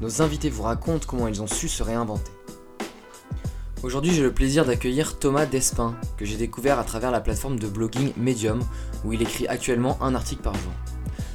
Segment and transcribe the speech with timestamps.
[0.00, 2.32] nos invités vous racontent comment ils ont su se réinventer.
[3.82, 7.68] Aujourd'hui, j'ai le plaisir d'accueillir Thomas Despin, que j'ai découvert à travers la plateforme de
[7.68, 8.60] blogging Medium,
[9.04, 10.72] où il écrit actuellement un article par jour.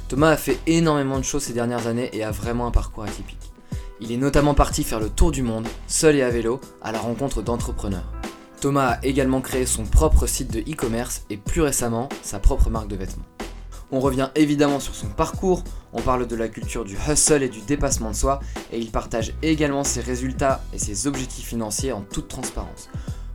[0.08, 3.52] Thomas a fait énormément de choses ces dernières années et a vraiment un parcours atypique.
[4.00, 6.98] Il est notamment parti faire le tour du monde, seul et à vélo, à la
[6.98, 8.12] rencontre d'entrepreneurs.
[8.60, 12.88] Thomas a également créé son propre site de e-commerce et plus récemment sa propre marque
[12.88, 13.31] de vêtements.
[13.94, 17.60] On revient évidemment sur son parcours, on parle de la culture du hustle et du
[17.60, 18.40] dépassement de soi,
[18.72, 22.88] et il partage également ses résultats et ses objectifs financiers en toute transparence.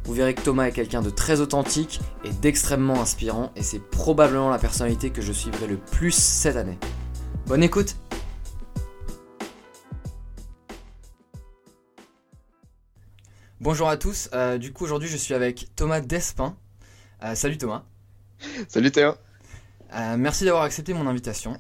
[0.06, 4.50] Vous verrez que Thomas est quelqu'un de très authentique et d'extrêmement inspirant, et c'est probablement
[4.50, 6.80] la personnalité que je suivrai le plus cette année.
[7.46, 7.96] Bonne écoute
[13.60, 16.58] Bonjour à tous, euh, du coup aujourd'hui je suis avec Thomas Despin.
[17.24, 17.84] Euh, salut Thomas.
[18.68, 19.14] Salut Théo.
[19.94, 21.58] Euh, merci d'avoir accepté mon invitation.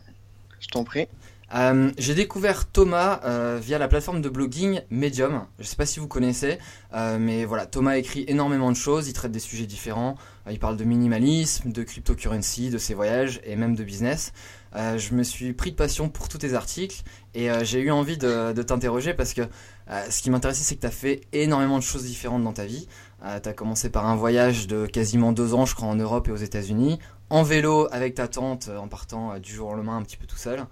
[0.59, 1.07] Je t'en prie.
[1.55, 5.45] Euh, j'ai découvert Thomas euh, via la plateforme de blogging Medium.
[5.59, 6.57] Je ne sais pas si vous connaissez,
[6.93, 9.07] euh, mais voilà, Thomas écrit énormément de choses.
[9.07, 10.17] Il traite des sujets différents.
[10.49, 14.33] Il parle de minimalisme, de cryptocurrency, de ses voyages et même de business.
[14.75, 17.01] Je me suis pris de passion pour tous tes articles
[17.33, 19.41] et j'ai eu envie de, de t'interroger parce que
[20.09, 22.87] ce qui m'intéressait, c'est que tu as fait énormément de choses différentes dans ta vie.
[23.21, 26.31] Tu as commencé par un voyage de quasiment deux ans, je crois, en Europe et
[26.31, 30.17] aux États-Unis, en vélo avec ta tante, en partant du jour au lendemain un petit
[30.17, 30.65] peu tout seul.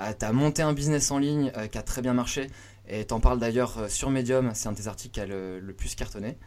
[0.00, 2.48] Euh, tu as monté un business en ligne euh, qui a très bien marché
[2.86, 5.74] et t'en parles d'ailleurs euh, sur Medium, c'est un de tes articles qui a le,
[5.76, 6.38] plus cartonné.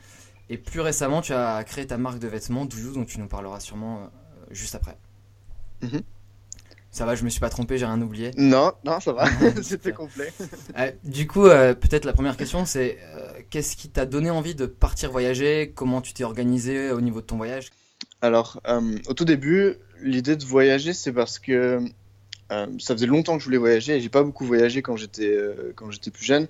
[0.50, 3.60] Et plus récemment, tu as créé ta marque de vêtements, Doujou, dont tu nous parleras
[3.60, 4.10] sûrement
[4.50, 4.98] juste après.
[5.82, 6.04] Mm -hmm.
[6.92, 8.32] Ça va, je me suis pas trompé, j'ai rien oublié.
[8.36, 9.26] Non, non, ça va,
[9.64, 10.34] c'était complet.
[10.78, 14.56] euh, du coup, euh, peut-être la première question, c'est euh, qu'est-ce qui t'a donné envie
[14.56, 15.72] de partir voyager?
[15.74, 17.70] Comment tu t'es organisé au niveau de ton voyage?
[18.22, 18.62] Alors,
[19.08, 21.80] au tout début, l'idée de voyager, c'est parce que
[22.50, 25.36] ça faisait longtemps que je voulais voyager et j'ai pas beaucoup voyagé quand j'étais
[25.76, 26.48] quand j'étais plus jeune.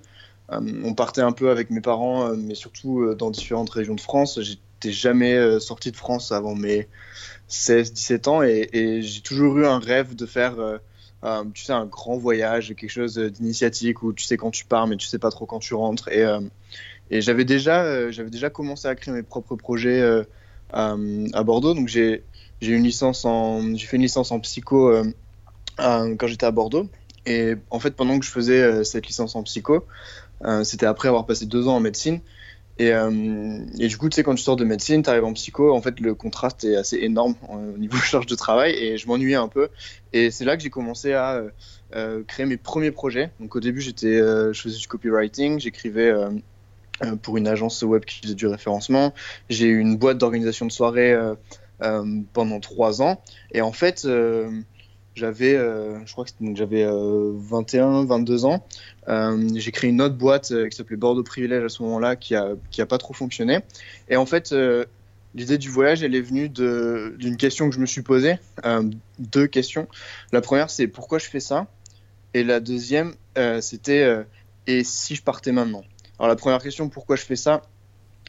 [0.50, 4.38] On partait un peu avec mes parents, mais surtout dans différentes régions de France.
[4.82, 6.88] J'étais jamais sorti de France avant mes
[7.48, 10.54] 16-17 ans et, j'ai toujours eu un rêve de faire
[11.24, 14.86] euh, tu sais, un grand voyage, quelque chose d'initiatique où tu sais quand tu pars,
[14.88, 16.08] mais tu sais pas trop quand tu rentres.
[16.08, 16.40] Et, euh,
[17.10, 20.02] j'avais déjà, euh, déjà commencé à créer mes propres projets
[20.72, 20.96] à,
[21.32, 21.74] à, Bordeaux.
[21.74, 22.24] Donc j'ai,
[22.60, 24.92] j'ai une licence en, j'ai fait une licence en psycho
[25.78, 26.88] quand j'étais à Bordeaux.
[27.24, 29.86] Et en fait, pendant que je faisais cette licence en psycho,
[30.64, 32.20] c'était après avoir passé deux ans en médecine.
[32.78, 35.32] Et, euh, et, du coup, tu sais, quand tu sors de médecine, tu arrives en
[35.34, 39.06] psycho, en fait, le contraste est assez énorme au niveau charge de travail et je
[39.06, 39.68] m'ennuyais un peu.
[40.12, 41.42] Et c'est là que j'ai commencé à
[41.94, 43.30] euh, créer mes premiers projets.
[43.40, 46.30] Donc, au début, j'étais, euh, je faisais du copywriting, j'écrivais euh,
[47.22, 49.12] pour une agence web qui faisait du référencement.
[49.50, 51.16] J'ai eu une boîte d'organisation de soirée
[52.32, 53.20] pendant trois ans.
[53.50, 54.06] Et en fait,
[55.14, 58.66] j'avais, euh, je crois que j'avais euh, 21, 22 ans.
[59.08, 62.34] Euh, j'ai créé une autre boîte euh, qui s'appelait Bordeaux Privilège à ce moment-là, qui
[62.34, 63.60] a, qui a pas trop fonctionné.
[64.08, 64.84] Et en fait, euh,
[65.34, 68.36] l'idée du voyage, elle est venue d'une question que je me suis posée.
[68.64, 68.82] Euh,
[69.18, 69.88] deux questions.
[70.32, 71.66] La première, c'est pourquoi je fais ça?
[72.34, 73.12] Et la deuxième,
[73.60, 74.24] c'était
[74.66, 75.84] et si je partais maintenant?
[76.18, 77.62] Alors la première question, pourquoi je fais ça?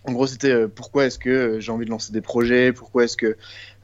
[0.06, 3.06] En gros, c'était euh, pourquoi est-ce que euh, j'ai envie de lancer des projets, pourquoi
[3.06, 3.38] est-ce que,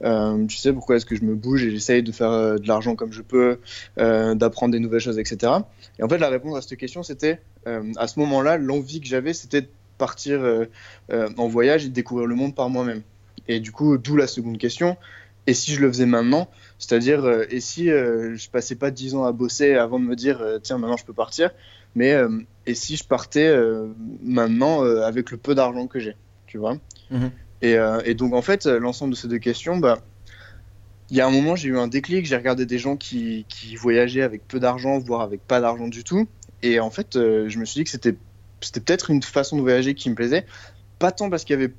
[0.04, 2.94] euh, tu sais, pourquoi est-ce que je me bouge et j'essaye de faire de l'argent
[2.94, 3.58] comme je peux,
[3.96, 5.52] d'apprendre des nouvelles choses, etc.
[5.98, 9.32] Et en fait, la réponse à cette question, c'était, à ce moment-là, l'envie que j'avais,
[9.32, 10.40] c'était de partir
[11.10, 13.02] en voyage et de découvrir le monde par moi-même.
[13.48, 14.96] Et du coup, d'où la seconde question.
[15.46, 16.48] Et si je le faisais maintenant,
[16.78, 20.78] c'est-à-dire, et si je passais pas dix ans à bosser avant de me dire, tiens,
[20.78, 21.50] maintenant je peux partir,
[21.94, 22.28] mais euh,
[22.66, 23.88] et si je partais euh,
[24.22, 26.16] maintenant euh, avec le peu d'argent que j'ai,
[26.46, 26.76] tu vois.
[27.10, 27.30] -hmm.
[27.62, 29.98] et, et, donc en fait, l'ensemble de ces deux questions, bah,
[31.10, 33.74] il y a un moment, j'ai eu un déclic, j'ai regardé des gens qui, qui,
[33.76, 36.28] voyageaient avec peu d'argent, voire avec pas d'argent du tout,
[36.62, 38.16] et en fait, je me suis dit que c'était
[38.60, 40.44] c'était peut-être une façon de voyager qui me plaisait,
[40.98, 41.72] pas tant parce qu'il y avait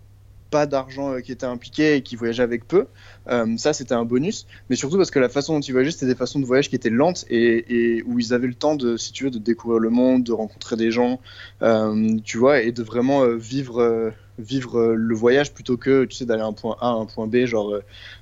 [0.52, 2.86] pas d'argent qui était impliqué et qui voyageait avec peu.
[3.30, 4.46] Euh, ça, c'était un bonus.
[4.70, 6.76] Mais surtout parce que la façon dont ils voyageaient, c'était des façons de voyage qui
[6.76, 9.90] étaient lentes et, où ils avaient le temps de, si tu veux, de découvrir le
[9.90, 11.20] monde, de rencontrer des gens,
[11.64, 16.26] euh, tu vois, et de vraiment euh, vivre, vivre le voyage plutôt que, tu sais,
[16.26, 17.46] d'aller d'un point A à un point B.
[17.46, 17.80] Genre,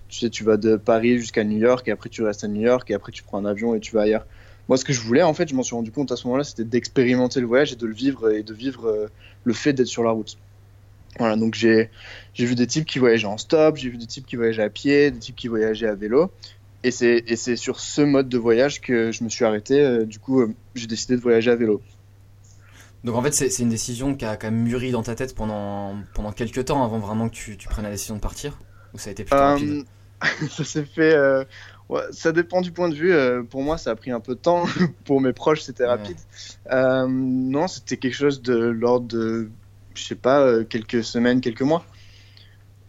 [0.08, 2.62] tu sais, tu vas de Paris jusqu'à New York et après tu restes à New
[2.62, 4.26] York et après tu prends un avion et tu vas ailleurs.
[4.68, 6.44] moi, ce que je voulais, en fait, je m'en suis rendu compte à ce moment-là,
[6.44, 9.10] c'était d'expérimenter le voyage et de le vivre et de vivre
[9.44, 10.38] le fait d'être sur la route.
[11.18, 11.90] Voilà, donc j'ai
[12.38, 15.12] vu des types qui voyageaient en stop, j'ai vu des types qui voyageaient à pied,
[15.12, 16.32] des types qui voyageaient à vélo.
[16.84, 19.82] Et c'est sur ce mode de voyage que je me suis arrêté.
[19.82, 21.82] Euh, du coup, euh, j'ai décidé de voyager à vélo.
[23.04, 25.96] Donc en fait, c'est une décision qui a quand même mûri dans ta tête pendant,
[26.14, 28.60] pendant quelques temps avant vraiment que tu, tu prennes la décision de partir?
[28.94, 29.70] Ou ça a été plutôt rapide?
[29.70, 29.84] Euh,
[30.50, 31.16] Ça s'est fait.
[32.12, 33.16] ça dépend du point de vue.
[33.46, 34.66] pour moi, ça a pris un peu de temps.
[35.06, 36.18] pour mes proches, c'était rapide.
[36.70, 39.50] non, c'était quelque chose de l'ordre de,
[39.96, 41.86] je sais pas, quelques semaines, quelques mois.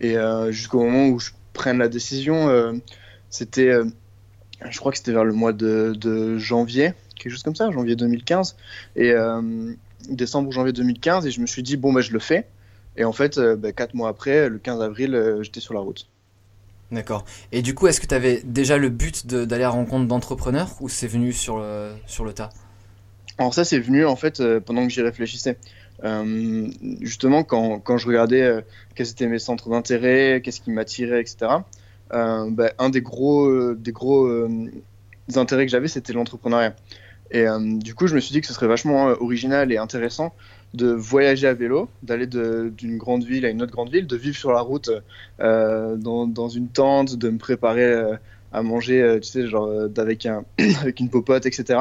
[0.00, 0.16] Et
[0.50, 2.80] jusqu'au moment où je prenne la décision
[3.30, 3.84] c'était, euh,
[4.68, 8.56] je crois que c'était vers le mois de, janvier, quelque chose comme ça, janvier 2015.
[8.96, 9.72] Et euh,
[10.08, 12.46] décembre ou janvier 2015, et je me suis dit, bon, bah, je le fais.
[12.96, 16.08] Et en fait, euh, bah, quatre mois après, le 15 avril, j'étais sur la route.
[16.90, 17.24] D'accord.
[17.52, 20.70] Et du coup, est-ce que tu avais déjà le but d'aller à la rencontre d'entrepreneurs
[20.80, 22.50] ou c'est venu sur le, sur le tas?
[23.38, 25.56] Alors ça, c'est venu en fait pendant que j'y réfléchissais.
[27.00, 28.64] Justement, quand, quand, je regardais
[28.94, 31.60] quels étaient mes centres d'intérêt, qu'est-ce qui m'attirait, etc.
[32.12, 34.70] Euh, bah, un des gros, euh, des gros euh,
[35.36, 36.74] intérêts que j'avais, c'était l'entrepreneuriat.
[37.32, 40.34] Et du coup, je me suis dit que ce serait vachement original et intéressant
[40.74, 44.36] de voyager à vélo, d'aller d'une grande ville à une autre grande ville, de vivre
[44.36, 44.90] sur la route
[45.38, 48.18] dans, dans, une tente, de me préparer
[48.50, 50.44] à manger, tu sais, genre avec, un,
[50.80, 51.78] avec une popote, etc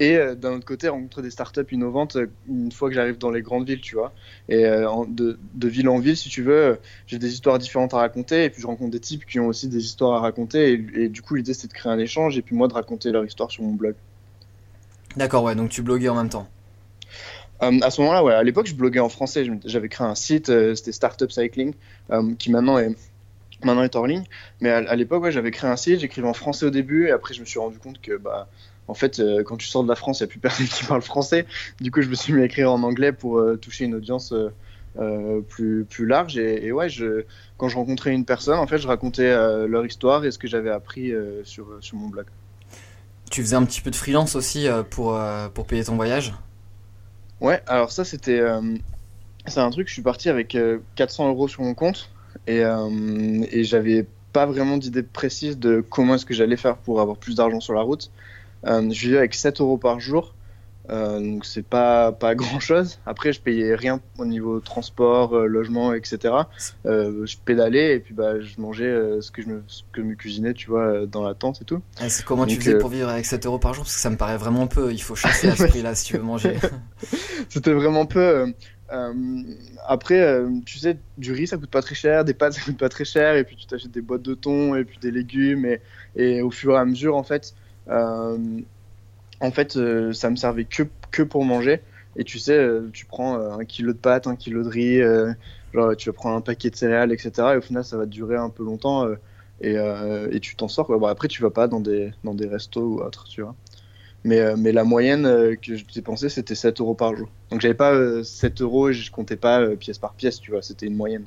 [0.00, 3.30] et euh, d'un autre côté rencontrer des startups innovantes euh, une fois que j'arrive dans
[3.30, 4.12] les grandes villes, tu vois.
[4.48, 5.38] Et euh, de,
[5.68, 8.66] ville en ville, si tu veux, j'ai des histoires différentes à raconter et puis je
[8.66, 11.68] rencontre des types qui ont aussi des histoires à raconter et, du coup l'idée c'est
[11.68, 13.94] de créer un échange et puis moi de raconter leur histoire sur mon blog.
[15.16, 16.48] D'accord, ouais, donc tu bloguais en même temps.
[17.60, 20.92] à ce moment-là, ouais, à l'époque je bloguais en français, j'avais créé un site, c'était
[20.92, 21.74] Startup Cycling,
[22.38, 22.96] qui maintenant est
[23.64, 24.24] maintenant est hors ligne.
[24.60, 27.34] Mais à, l'époque, ouais, j'avais créé un site, j'écrivais en français au début, et après
[27.34, 28.48] je me suis rendu compte que bah,
[28.90, 30.84] en fait, euh, quand tu sors de la France, il n'y a plus personne qui
[30.84, 31.46] parle français.
[31.80, 34.32] Du coup, je me suis mis à écrire en anglais pour euh, toucher une audience
[34.98, 36.36] euh, plus, plus large.
[36.36, 37.24] Et, ouais, je,
[37.56, 39.30] quand je rencontrais une personne, en fait, je racontais
[39.68, 41.12] leur histoire et ce que j'avais appris
[41.44, 42.26] sur, sur mon blog.
[43.30, 45.18] Tu faisais un petit peu de freelance aussi pour,
[45.54, 46.34] pour payer ton voyage?
[47.40, 48.42] Ouais, alors ça, c'était.
[49.46, 50.58] c'est un truc, je suis parti avec
[50.96, 52.10] 400 euros sur mon compte
[52.48, 52.62] et,
[53.52, 57.36] et j'avais pas vraiment d'idée précise de comment est-ce que j'allais faire pour avoir plus
[57.36, 58.10] d'argent sur la route.
[58.66, 60.34] Euh, je vivais avec 7 euros par jour.
[60.88, 62.98] Euh, donc c'est pas pas grand chose.
[63.06, 66.34] Après je payais rien au niveau transport, euh, logement, etc.
[66.84, 69.62] je pédalais et puis bah je mangeais ce que je me
[69.92, 71.80] que me cuisinais, tu vois, dans la tente et tout.
[72.08, 73.84] c'est comment tu faisais pour vivre avec 7 euros par jour?
[73.84, 74.92] Parce que ça me paraît vraiment peu.
[74.92, 76.56] Il faut chasser à ce prix-là si tu veux manger.
[77.48, 78.52] C'était vraiment peu.
[79.86, 82.88] après, tu sais, du riz ça coûte pas très cher, des pâtes ça coûte pas
[82.88, 85.80] très cher, et puis tu t'achètes des boîtes de thon et puis des légumes, et,
[86.16, 87.54] et au fur et à mesure, en fait,
[87.90, 91.80] en fait, euh, ça me servait que, pour manger.
[92.16, 95.00] Et tu sais, euh, tu prends un kilo de pâtes, un kilo de riz,
[95.72, 97.30] genre tu vas prendre un paquet de céréales, etc.
[97.54, 99.06] Et au final, ça va durer un peu longtemps
[99.60, 100.86] et, tu t'en sors.
[100.86, 103.54] Bon, après, tu vas pas dans des, restos ou autre, tu vois.
[104.24, 107.28] Mais, mais la moyenne que je dépensais, c'était 7 euros par jour.
[107.50, 110.86] Donc j'avais pas 7 euros et je comptais pas pièce par pièce, tu vois, c'était
[110.86, 111.24] une moyenne.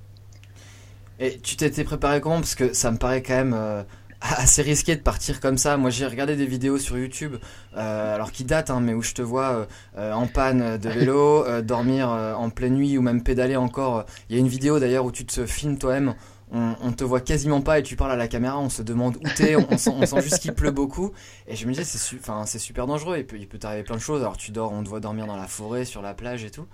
[1.19, 2.35] Et tu t'étais préparé comment?
[2.35, 3.85] Parce que ça me paraît quand même
[4.23, 5.77] assez risqué de partir comme ça.
[5.77, 7.35] Moi, j'ai regardé des vidéos sur YouTube,
[7.75, 9.67] euh, alors qui datent, hein, mais où je te vois
[9.97, 14.05] euh, en panne de vélo, euh, dormir en pleine nuit ou même pédaler encore.
[14.29, 16.15] Il y a une vidéo d'ailleurs où tu te filmes toi-même.
[16.55, 18.59] On, on, te voit quasiment pas et tu parles à la caméra.
[18.59, 19.55] On se demande où t'es.
[19.55, 21.11] On, on, sent, on sent juste qu'il pleut beaucoup.
[21.47, 23.17] Et je me disais, c'est c'est super dangereux.
[23.17, 24.21] Il peut, il peut t'arriver plein de choses.
[24.21, 26.67] Alors tu dors, on te voit dormir dans la forêt, sur la plage et tout.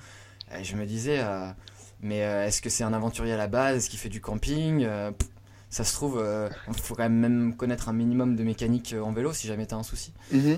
[0.59, 1.23] Et je me disais,
[2.01, 3.77] mais est-ce que c'est un aventurier à la base?
[3.77, 4.85] Est-ce qu'il fait du camping?
[5.69, 6.49] Ça se trouve, il euh,
[6.81, 9.77] faut quand même, connaître un minimum de mécanique euh, en vélo si jamais tu as
[9.77, 10.13] un souci.
[10.31, 10.57] Mhm.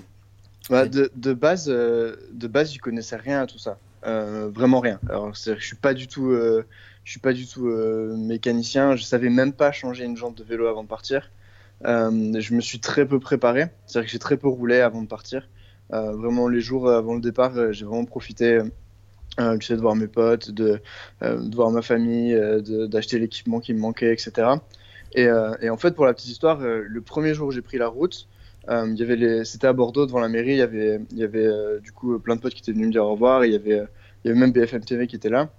[0.69, 3.77] Bah, de, de, base, euh, de base, je connaissais rien à tout ça.
[4.03, 4.99] vraiment rien.
[5.09, 7.65] Alors, je suis pas du tout, je suis pas du tout
[8.17, 8.95] mécanicien.
[8.95, 11.29] Je savais même pas changer une jambe de vélo avant de partir.
[11.83, 13.67] je me suis très peu préparé.
[13.85, 15.49] C'est-à-dire que j'ai très peu roulé avant de partir.
[15.89, 18.61] vraiment, les jours avant le départ, j'ai vraiment profité.
[19.37, 20.79] tu sais, de voir mes potes, de,
[21.21, 22.39] de voir ma famille,
[22.87, 24.53] d'acheter l'équipement qui me manquait, etc.
[25.17, 27.77] Euh, et, en fait, pour la petite histoire, euh, le premier jour où j'ai pris
[27.77, 28.27] la route,
[28.69, 29.43] euh, il y avait les...
[29.43, 30.51] c'était à Bordeaux devant la mairie.
[30.51, 31.49] Il y avait, y avait
[31.81, 33.43] du coup plein de potes qui étaient venus me dire au revoir.
[33.43, 33.83] Et il y avait,
[34.23, 35.49] y avait même BFM TV qui était là.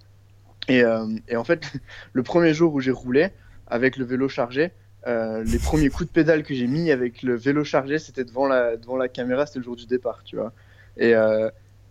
[0.68, 0.82] Et,
[1.28, 1.72] et en fait,
[2.12, 3.30] le premier jour où j'ai roulé
[3.66, 4.70] avec le vélo chargé,
[5.06, 8.76] les premiers coups de pédale que j'ai mis avec le vélo chargé, c'était devant la,
[8.76, 10.52] devant la caméra, c'était le jour du départ, tu vois.
[10.96, 11.14] Et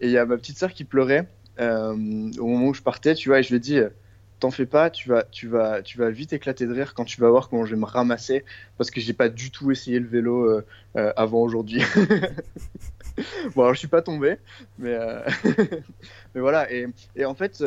[0.01, 1.27] il y a ma petite sœur qui pleurait
[1.59, 3.81] au moment où je partais, tu vois, et je lui ai dit,
[4.41, 7.21] t'en fais pas, tu vas, tu, vas, tu vas vite éclater de rire quand tu
[7.21, 8.43] vas voir comment je vais me ramasser
[8.77, 10.65] parce que j'ai pas du tout essayé le vélo euh,
[10.97, 11.83] euh, avant aujourd'hui.
[13.55, 14.37] bon, alors je suis pas tombé,
[14.79, 15.21] mais, euh,
[16.33, 16.67] mais voilà.
[16.71, 16.87] Et,
[17.23, 17.63] en fait,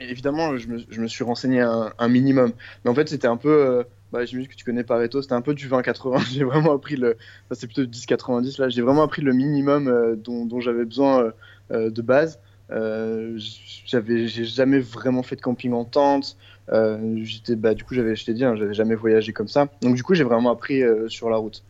[0.00, 2.52] évidemment, je me, suis renseigné un, un minimum.
[2.84, 3.84] Mais en fait, c'était un peu.
[4.10, 6.26] bah, J'imagine que tu connais Pareto, c'était un peu du 20-80.
[6.32, 7.16] J'ai vraiment appris le.
[7.44, 8.68] Enfin, c'est plutôt du 10-90 là.
[8.68, 11.32] J'ai vraiment appris le minimum dont, j'avais besoin
[11.70, 12.40] de base.
[12.70, 13.38] Euh,
[13.86, 16.36] j'avais, j'ai jamais vraiment fait de camping en tente.
[16.70, 19.68] Euh, j'étais, bah, du coup, j'avais, je t'ai dit, hein, j'avais jamais voyagé comme ça.
[19.82, 21.62] Donc, du coup, j'ai vraiment appris euh, sur la route.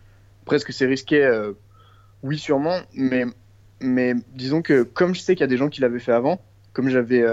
[0.42, 1.26] Après, est-ce que c'est risqué?
[2.22, 2.78] Oui, sûrement.
[2.94, 3.24] Mais,
[3.80, 6.40] mais disons que comme je sais qu'il y a des gens qui l'avaient fait avant,
[6.72, 7.24] comme j'avais.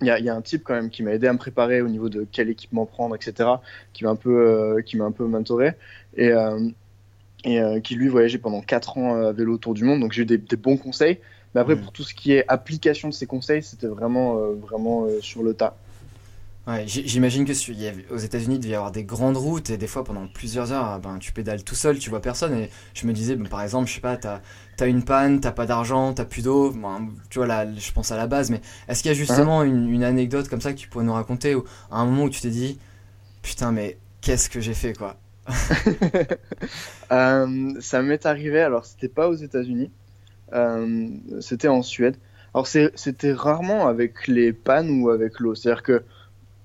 [0.00, 1.88] il y, y a un type quand même qui m'a aidé à me préparer au
[1.88, 3.50] niveau de quel équipement prendre, etc.
[3.92, 5.72] Qui m'a un peu, qui m'a un peu mentoré
[6.16, 6.32] et,
[7.44, 10.00] et qui lui voyageait pendant 4 ans à vélo autour du monde.
[10.00, 11.18] Donc j'ai eu des bons conseils.
[11.54, 11.80] Mais après Mhm.
[11.80, 15.42] pour tout ce qui est application de ces conseils, c'était vraiment, euh, vraiment euh, sur
[15.42, 15.78] le tas.
[16.66, 19.76] Ouais, j'imagine que sur- y aux États-Unis, il devait y avoir des grandes routes et
[19.76, 22.54] des fois pendant plusieurs heures, ah ben, tu pédales tout seul, tu vois personne.
[22.54, 24.40] Et je me disais, ben, par exemple, je sais pas, t'as
[24.80, 26.72] as une panne, t'as pas d'argent, t'as plus d'eau.
[27.28, 29.90] Tu vois, là, je pense à la base, mais est-ce qu'il y a justement une,
[29.90, 32.40] une anecdote comme ça que tu pourrais nous raconter ou à un moment où tu
[32.40, 32.78] t'es dit,
[33.42, 35.16] putain, mais qu'est-ce que j'ai fait, quoi?
[37.12, 39.92] Euh, ça m'est arrivé, alors c'était pas aux États-Unis,
[41.40, 42.16] c'était en Suède.
[42.54, 45.54] Alors c'était rarement avec les pannes ou avec l'eau.
[45.54, 46.04] C'est-à-dire que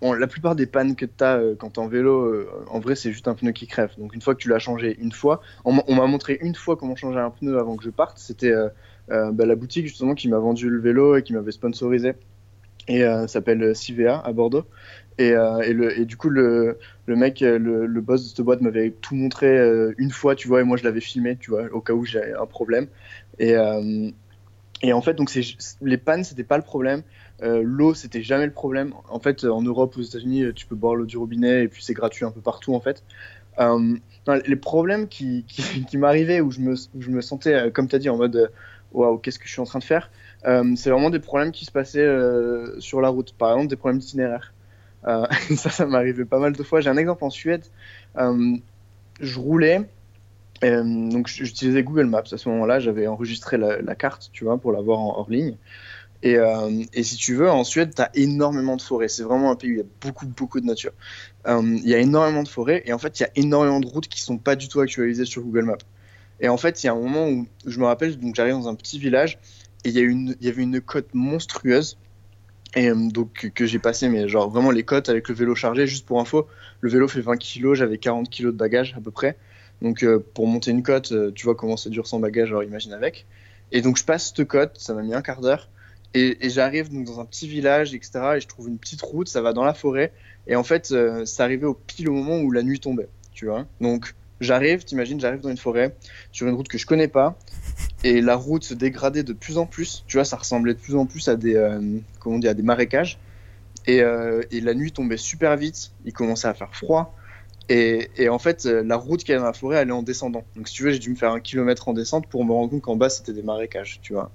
[0.01, 3.11] la plupart des pannes que tu as quand t'es en vélo, euh, en vrai c'est
[3.11, 3.91] juste un pneu qui crève.
[3.97, 6.55] Donc une fois que tu l'as changé une fois, on, m'a- on m'a montré une
[6.55, 8.17] fois comment changer un pneu avant que je parte.
[8.19, 8.69] C'était euh,
[9.11, 12.13] euh, bah, la boutique justement qui m'a vendu le vélo et qui m'avait sponsorisé.
[12.87, 14.65] Et euh, s'appelle CVA à Bordeaux.
[15.19, 16.77] Et, euh, du coup, le,
[17.07, 20.61] mec, euh, le, boss de cette boîte m'avait tout montré euh, une fois, tu vois,
[20.61, 22.87] et moi je l'avais filmé, tu vois, au cas où j'ai un problème.
[23.39, 24.11] Et, euh,
[24.81, 25.31] et en fait, donc
[25.81, 27.03] les pannes, c'était pas le problème.
[27.41, 28.93] Euh, l'eau, c'était jamais le problème.
[29.09, 31.93] En fait, en Europe, aux États-Unis, tu peux boire l'eau du robinet et puis c'est
[31.93, 33.03] gratuit un peu partout, en fait.
[33.59, 33.97] Euh,
[34.45, 38.09] les problèmes qui, qui, m'arrivaient où où je me sentais, euh, comme tu as dit,
[38.09, 38.47] en mode euh,
[38.93, 40.11] waouh, qu'est-ce que je suis en train de faire
[40.45, 43.33] euh, C'est vraiment des problèmes qui se passaient euh, sur la route.
[43.33, 44.53] Par exemple, des problèmes d'itinéraire.
[45.07, 46.81] Euh, ça, ça arrivé pas mal de fois.
[46.81, 47.65] J'ai un exemple en Suède.
[48.17, 48.55] Euh,
[49.19, 49.81] je roulais,
[50.63, 52.23] euh, donc j'utilisais Google Maps.
[52.31, 55.57] À ce moment-là, j'avais enregistré la, carte, tu vois, pour l'avoir en hors ligne.
[56.21, 59.07] Et, euh, si tu veux, en Suède, tu as énormément de forêts.
[59.07, 60.91] C'est vraiment un pays où il y a beaucoup, beaucoup de nature.
[61.47, 63.87] Euh, il y a énormément de forêts et en fait, il y a énormément de
[63.87, 65.77] routes qui sont pas du tout actualisées sur Google Maps.
[66.41, 68.67] Et en fait, il y a un moment où je me rappelle, donc j'arrive dans
[68.67, 69.39] un petit village
[69.85, 71.97] et il y, avait une côte monstrueuse.
[72.75, 75.87] Et donc que, que j'ai passé, mais genre vraiment les côtes avec le vélo chargé,
[75.87, 76.47] juste pour info,
[76.81, 79.37] le vélo fait 20 kg, j'avais 40 kg de bagages à peu près.
[79.81, 82.63] Donc euh, pour monter une côte, euh, tu vois comment c'est dur sans bagage, alors
[82.63, 83.25] imagine avec.
[83.71, 85.69] Et donc je passe cette côte, ça m'a mis un quart d'heure.
[86.13, 88.19] Et, et j'arrive donc dans un petit village, etc.
[88.37, 90.11] Et je trouve une petite route, ça va dans la forêt.
[90.47, 93.45] Et en fait, euh, ça arrivait au pile au moment où la nuit tombait, tu
[93.45, 93.67] vois.
[93.79, 95.95] Donc j'arrive, t'imagines, j'arrive dans une forêt,
[96.31, 97.37] sur une route que je connais pas.
[98.03, 100.03] Et la route se dégradait de plus en plus.
[100.07, 101.79] Tu vois, ça ressemblait de plus en plus à des, euh,
[102.19, 103.19] comment on dit, à des marécages.
[103.85, 105.91] Et, euh, et, la nuit tombait super vite.
[106.05, 107.15] Il commençait à faire froid.
[107.69, 110.43] Et, en fait, la route qui est dans la forêt, elle est en descendant.
[110.55, 112.71] Donc, si tu veux, j'ai dû me faire un kilomètre en descente pour me rendre
[112.71, 114.31] compte qu'en bas, c'était des marécages, tu vois.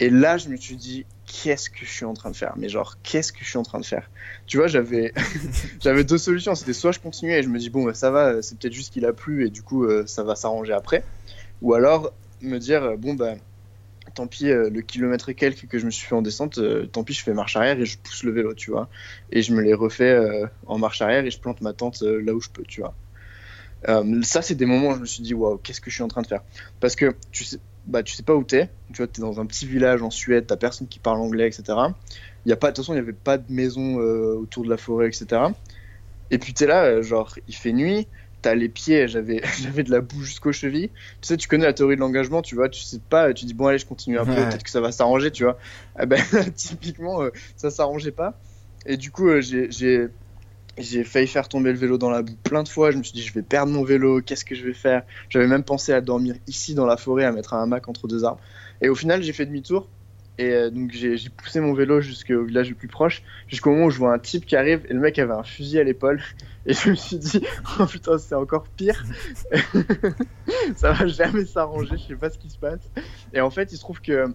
[0.00, 2.54] Et là, je me suis dit, qu'est-ce que je suis en train de faire?
[2.56, 4.10] Mais genre, qu'est-ce que je suis en train de faire?
[4.46, 5.12] Tu vois, j'avais
[5.80, 6.54] j'avais deux solutions.
[6.54, 8.92] C'était soit je continuais et je me dis, bon, bah, ça va, c'est peut-être juste
[8.92, 11.04] qu'il a plu et du coup, euh, ça va s'arranger après.
[11.62, 13.34] Ou alors me dire, bon, bah,
[14.18, 16.86] tant pis, euh, le kilomètre et quelques que je me suis fait en descente, euh,
[16.86, 18.88] tant pis, je fais marche arrière et je pousse le vélo, tu vois.
[19.30, 22.34] Et je me les refais euh, en marche arrière et je plante ma tente là
[22.34, 22.94] où je peux, tu vois.
[24.24, 26.08] Ça, c'est des moments où je me suis dit, waouh, qu'est-ce que je suis en
[26.08, 26.42] train de faire?
[26.80, 28.68] Parce que tu sais, bah, tu sais pas où t'es.
[28.92, 31.78] Tu vois, t'es dans un petit village en Suède, t'as personne qui parle anglais, etc.
[32.44, 34.78] Y a pas, de toute façon, il n'y avait pas de maison autour de la
[34.78, 35.42] forêt, etc.
[36.32, 38.08] Et puis t'es là, genre, il fait nuit,
[38.42, 40.90] t'as les pieds, j'avais, j'avais de la boue jusqu'aux chevilles.
[40.90, 43.54] Tu sais, tu connais la théorie de l'engagement, tu vois, tu sais pas, tu dis
[43.54, 44.46] bon allez, je continue un peu, Ouais.
[44.46, 45.58] peut-être que ça va s'arranger, tu vois.
[45.96, 46.22] Ah ben,
[46.56, 48.40] typiquement, euh, ça s'arrangeait pas.
[48.86, 50.08] Et du coup, euh, j'ai, j'ai,
[50.78, 52.90] j'ai failli faire tomber le vélo dans la boue plein de fois.
[52.92, 55.04] Je me suis dit, je vais perdre mon vélo, qu'est-ce que je vais faire?
[55.28, 58.24] J'avais même pensé à dormir ici dans la forêt, à mettre un hamac entre deux
[58.24, 58.40] arbres.
[58.80, 59.90] Et au final, j'ai fait demi-tour.
[60.38, 63.90] Et euh, donc, j'ai poussé mon vélo jusqu'au village le plus proche, jusqu'au moment où
[63.90, 64.82] je vois un type qui arrive.
[64.88, 66.22] Et le mec avait un fusil à l'épaule.
[66.64, 67.44] Et je me suis dit,
[67.80, 69.04] oh putain, c'est encore pire.
[70.76, 72.80] ça va jamais s'arranger, je sais pas ce qui se passe.
[73.32, 74.26] Et en fait, il se trouve que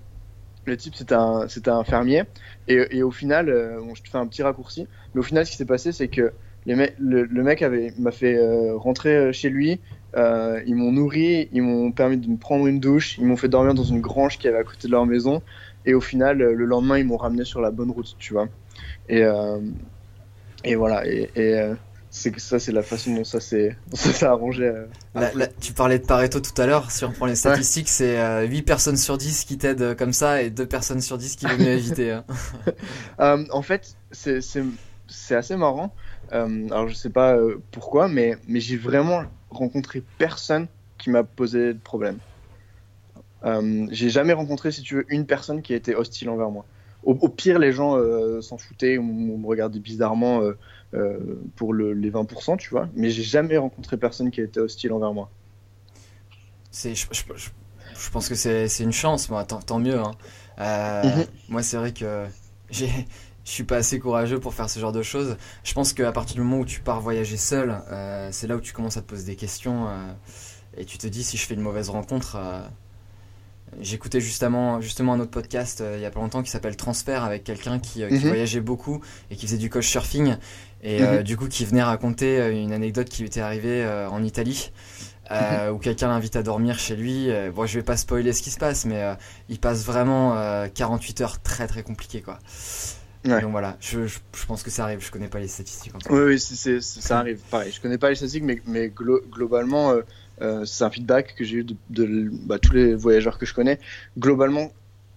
[0.65, 2.23] le type, c'était un, un fermier.
[2.67, 4.87] Et, et au final, euh, bon, je te fais un petit raccourci.
[5.13, 6.33] Mais au final, ce qui s'est passé, c'est que
[6.65, 7.63] le, mec
[7.97, 9.79] m'a fait euh, rentrer chez lui.
[10.15, 13.73] Ils m'ont nourri, ils m'ont permis de me prendre une douche, ils m'ont fait dormir
[13.73, 15.41] dans une grange qui avait à côté de leur maison.
[15.85, 18.47] Et au final, euh, le lendemain, ils m'ont ramené sur la bonne route, tu vois.
[19.09, 19.59] Et, euh,
[20.63, 21.75] et voilà, et, et euh,
[22.09, 23.75] c'est ça, c'est la façon dont ça s'est
[24.21, 24.71] arrangé.
[25.15, 28.19] Là, là, tu parlais de Pareto tout à l'heure, si on prend les statistiques, c'est
[28.19, 31.45] euh, 8 personnes sur 10 qui t'aident comme ça et 2 personnes sur 10 qui
[31.47, 32.11] veulent mieux éviter.
[32.11, 32.23] Hein.
[33.19, 35.93] euh, en fait, c'est assez marrant.
[36.31, 37.37] Alors je sais pas
[37.71, 42.17] pourquoi, mais, mais j'ai vraiment rencontré personne qui m'a posé de problème.
[43.45, 46.65] Euh, j'ai jamais rencontré, si tu veux, une personne qui a été hostile envers moi.
[47.03, 50.41] Au, au pire, les gens euh, s'en foutaient ou, ou, me regardaient bizarrement
[50.93, 51.17] euh,
[51.55, 52.87] pour le, les 20%, tu vois.
[52.95, 55.29] Mais j'ai jamais rencontré personne qui a été hostile envers moi.
[56.71, 57.49] C'est, je, je, je,
[57.99, 59.43] je, pense que c'est, c'est une chance, moi.
[59.43, 59.99] Tant, tant mieux.
[59.99, 60.11] Hein.
[60.57, 61.27] Mm -hmm.
[61.49, 62.25] Moi, c'est vrai que
[62.69, 62.89] j'ai
[63.43, 65.37] je suis pas assez courageux pour faire ce genre de choses.
[65.63, 68.61] Je pense qu'à partir du moment où tu pars voyager seul, euh, c'est là où
[68.61, 70.13] tu commences à te poser des questions euh,
[70.77, 72.37] et tu te dis si je fais une mauvaise rencontre.
[72.37, 72.61] Euh...
[73.81, 77.23] J'écoutais justement, justement un autre podcast euh, il y a pas longtemps qui s'appelle Transfert
[77.23, 78.19] avec quelqu'un qui, mm -hmm.
[78.19, 80.35] qui, voyageait beaucoup et qui faisait du coach surfing
[80.81, 81.23] et mm -hmm.
[81.23, 82.29] du coup qui venait raconter
[82.63, 84.71] une anecdote qui lui était arrivée en Italie.
[85.31, 87.29] Euh, où quelqu'un l'invite à dormir chez lui.
[87.29, 89.13] Euh, bon, je vais pas spoiler ce qui se passe, mais euh,
[89.49, 90.35] il passe vraiment
[90.73, 92.39] 48 heures très très compliquées, quoi.
[93.25, 93.39] Ouais.
[93.41, 95.93] Donc voilà, je, je, je, pense que ça arrive, je connais pas les statistiques.
[95.95, 97.71] En oui, oui, ça arrive, pareil.
[97.71, 100.01] Je connais pas les statistiques, mais, mais glo globalement, euh,
[100.41, 103.79] euh, c'est un feedback que j'ai eu de, bah, tous les voyageurs que je connais.
[104.17, 104.71] Globalement,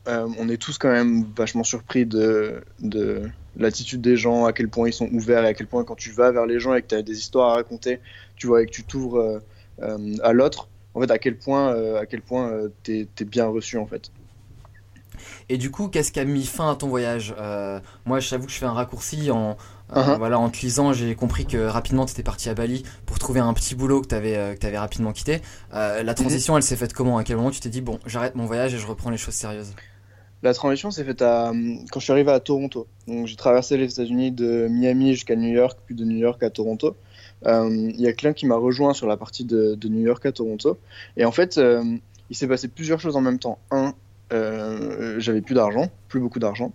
[0.08, 4.68] euh, on est tous quand même vachement surpris de, de l'attitude des gens, à quel
[4.68, 6.82] point ils sont ouverts et à quel point quand tu vas vers les gens et
[6.82, 8.00] que tu as des histoires à raconter,
[8.36, 9.42] tu vois, et que tu t'ouvres
[9.80, 12.06] à l'autre, en fait, à quel point, à
[12.82, 14.10] t'es es bien reçu, en fait.
[15.48, 17.34] Et du coup, qu'est-ce qui a mis fin à ton voyage?
[17.38, 19.56] Euh, Moi, je t'avoue que je fais un raccourci en,
[19.90, 20.10] uh -huh.
[20.10, 23.18] euh, voilà, en te lisant, j'ai compris que rapidement tu étais parti à Bali pour
[23.18, 25.40] trouver un petit boulot que tu avais, euh, que avais rapidement quitté.
[25.74, 26.58] Euh, la transition, mm -hmm.
[26.58, 27.18] elle s'est faite comment?
[27.18, 29.34] À quel moment tu t'es dit, bon, j'arrête mon voyage et je reprends les choses
[29.34, 29.72] sérieuses?
[30.42, 31.52] La transition s'est faite à,
[31.90, 32.86] quand je suis arrivé à Toronto.
[33.08, 36.50] Donc, j'ai traversé les États-Unis de Miami jusqu'à New York, puis de New York à
[36.50, 36.94] Toronto.
[37.44, 40.32] Il y a quelqu'un qui m'a rejoint sur la partie de, de, New York à
[40.32, 40.78] Toronto.
[41.16, 41.52] Et en fait,
[42.30, 43.58] il s'est passé plusieurs choses en même temps.
[43.70, 43.94] Un,
[44.32, 46.72] euh, j'avais plus d'argent, plus beaucoup d'argent.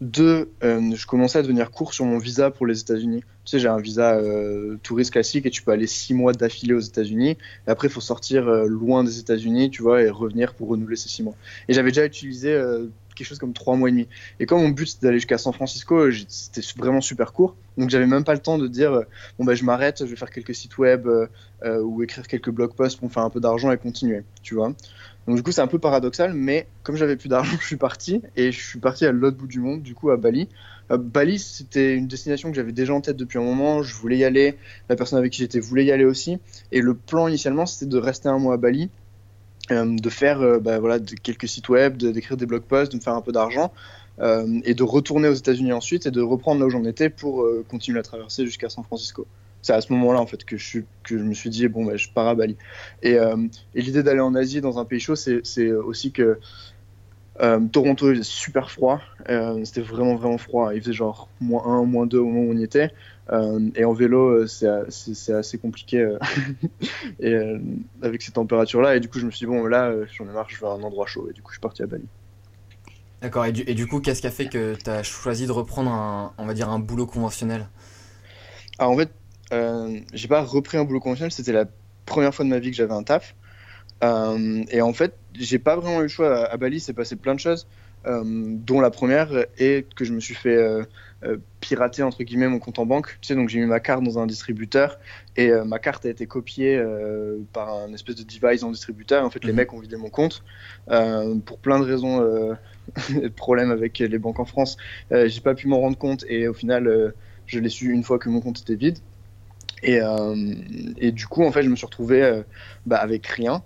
[0.00, 3.20] Deux, euh, je commençais à devenir court sur mon visa pour les États-Unis.
[3.44, 6.72] Tu sais, j'ai un visa euh, touriste classique et tu peux aller six mois d'affilée
[6.72, 7.36] aux États-Unis.
[7.66, 10.96] Et après, il faut sortir euh, loin des États-Unis, tu vois, et revenir pour renouveler
[10.96, 11.34] ces six mois.
[11.68, 14.08] Et j'avais déjà utilisé euh, quelque chose comme trois mois et demi.
[14.38, 17.54] Et comme mon but c'était d'aller jusqu'à San Francisco, c'était vraiment super court.
[17.76, 19.02] Donc j'avais même pas le temps de dire
[19.38, 21.06] bon ben je m'arrête, je vais faire quelques sites web
[21.62, 24.72] ou écrire quelques blog posts pour me faire un peu d'argent et continuer, tu vois.
[25.26, 28.22] Donc du coup c'est un peu paradoxal, mais comme j'avais plus d'argent, je suis parti
[28.36, 30.48] et je suis parti à l'autre bout du monde, du coup à Bali.
[30.90, 34.18] Euh, Bali c'était une destination que j'avais déjà en tête depuis un moment, je voulais
[34.18, 34.56] y aller,
[34.88, 36.38] la personne avec qui j'étais voulait y aller aussi,
[36.72, 38.90] et le plan initialement c'était de rester un mois à Bali,
[39.70, 42.96] euh, de faire euh, bah, voilà, quelques sites web, d'écrire de, des blog posts, de
[42.96, 43.72] me faire un peu d'argent,
[44.64, 48.00] et de retourner aux États-Unis ensuite et de reprendre là où j'en étais pour continuer
[48.00, 49.26] à traverser jusqu'à San Francisco
[49.62, 51.84] c'est à ce moment-là en fait que je, suis, que je me suis dit bon
[51.84, 52.56] bah, je pars à Bali.
[53.02, 53.36] Et, euh,
[53.74, 56.38] et l'idée d'aller en Asie dans un pays chaud c'est aussi que
[57.40, 59.00] euh, Toronto il faisait super froid.
[59.28, 60.74] Euh, c'était vraiment vraiment froid.
[60.74, 62.90] Il faisait genre moins 1 moins 2 au moment où on y était.
[63.76, 66.16] Et en vélo c'est assez compliqué
[67.20, 67.36] et
[68.02, 70.32] avec ces températures là et du coup je me suis dit bon là j'en ai
[70.32, 71.28] marre je vais à un endroit chaud.
[71.30, 72.04] Et du coup je suis parti à Bali.
[73.22, 75.90] D'accord, et, et, du coup, qu'est-ce qui a fait que tu as choisi de reprendre
[75.90, 77.68] un, on va dire, un boulot conventionnel?
[78.78, 79.10] Alors, en fait,
[79.52, 81.66] euh, j'ai pas repris un boulot conventionnel, c'était la
[82.06, 83.34] première fois de ma vie que j'avais un taf.
[84.02, 86.44] Euh, et en fait, j'ai pas vraiment eu le choix.
[86.46, 87.66] À, à Bali, c'est passé plein de choses,
[88.06, 90.84] euh, dont la première est que je me suis fait euh,
[91.60, 93.18] pirater entre guillemets mon compte en banque.
[93.20, 94.98] Tu sais, donc j'ai mis ma carte dans un distributeur
[95.36, 96.82] et ma carte a été copiée
[97.52, 99.24] par un espèce de device le distributeur.
[99.24, 99.56] En fait, les mmh.
[99.56, 100.42] mecs ont vidé mon compte
[100.86, 102.20] pour plein de raisons,
[103.10, 104.78] de problèmes avec les banques en France.
[105.10, 107.12] j'ai pas pu m'en rendre compte et au final,
[107.46, 108.98] je l'ai su une fois que mon compte était vide.
[109.82, 110.54] Et, euh,
[110.98, 112.42] et, du coup, en fait, je me suis retrouvé euh,
[112.86, 113.62] bah, avec rien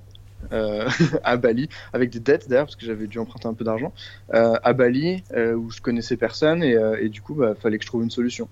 [0.53, 0.89] euh,
[1.25, 3.93] à Bali, avec des dettes d'ailleurs, parce que j'avais dû emprunter un peu d'argent,
[4.31, 7.89] à Bali, où je connaissais personne, et, et du coup, il bah, fallait que je
[7.89, 8.49] trouve une solution.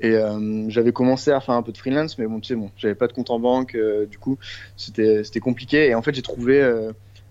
[0.00, 0.16] Et
[0.68, 3.08] j'avais commencé à faire un peu de freelance, mais bon, tu sais, bon, j'avais pas
[3.08, 3.76] de compte en banque,
[4.10, 4.38] du coup,
[4.76, 5.88] c'était compliqué.
[5.88, 6.62] Et en fait, j'ai trouvé.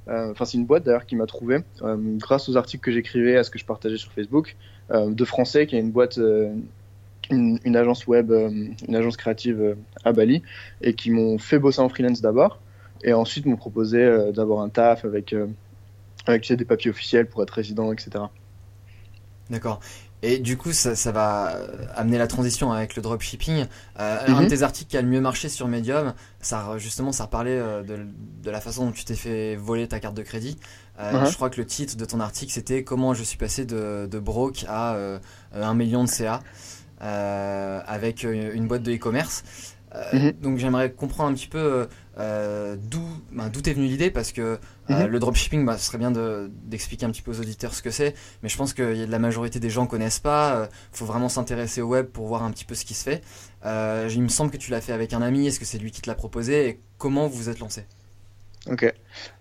[0.09, 3.51] Enfin, c'est une boîte d'ailleurs qui m'a trouvé, grâce aux articles que j'écrivais, à ce
[3.51, 4.55] que je partageais sur Facebook,
[4.93, 6.19] de français, qui est une boîte
[7.29, 8.49] une, une, agence web, euh,
[8.87, 10.43] une agence créative euh, à Bali,
[10.81, 12.59] et qui m'ont fait bosser en freelance d'abord,
[13.03, 15.35] et ensuite m'ont proposé euh, d'avoir un taf avec,
[16.25, 18.25] avec tu sais, des papiers officiels pour être résident, etc.
[19.49, 19.79] D'accord.
[20.23, 21.59] Et du coup, ça, ça, va
[21.95, 23.65] amener la transition avec le dropshipping.
[23.99, 24.35] Euh, mm -hmm.
[24.35, 27.59] Un de tes articles qui a le mieux marché sur Medium, ça, justement, ça parlait
[27.59, 28.07] de,
[28.43, 30.57] de la façon dont tu t'es fait voler ta carte de crédit.
[30.99, 31.29] Euh, -huh.
[31.29, 34.19] Je crois que le titre de ton article, c'était Comment je suis passé de, de
[34.19, 35.19] broke à euh,
[35.53, 36.41] 1 million de CA.
[36.99, 39.43] avec une boîte de e-commerce.
[40.13, 40.33] Mhm.
[40.41, 45.05] Donc j'aimerais comprendre un petit peu d'où ben, d'où est venue l'idée parce que Mhm.
[45.07, 47.89] le dropshipping, bah, ce serait bien de- d'expliquer un petit peu aux auditeurs ce que
[47.91, 50.69] c'est, mais je pense que y a de la majorité des gens connaissent pas.
[50.93, 53.21] Il faut vraiment s'intéresser au web pour voir un petit peu ce qui se fait.
[53.65, 55.47] Euh, il me semble que tu l'as fait avec un ami.
[55.47, 57.85] Est-ce que c'est lui qui te l'a proposé et comment vous vous êtes lancé?
[58.69, 58.93] Ok.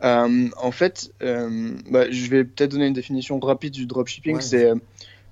[0.04, 4.36] Euh, en fait, euh, bah, je vais peut-être donner une définition rapide du dropshipping.
[4.36, 4.76] Ouais, c'est euh,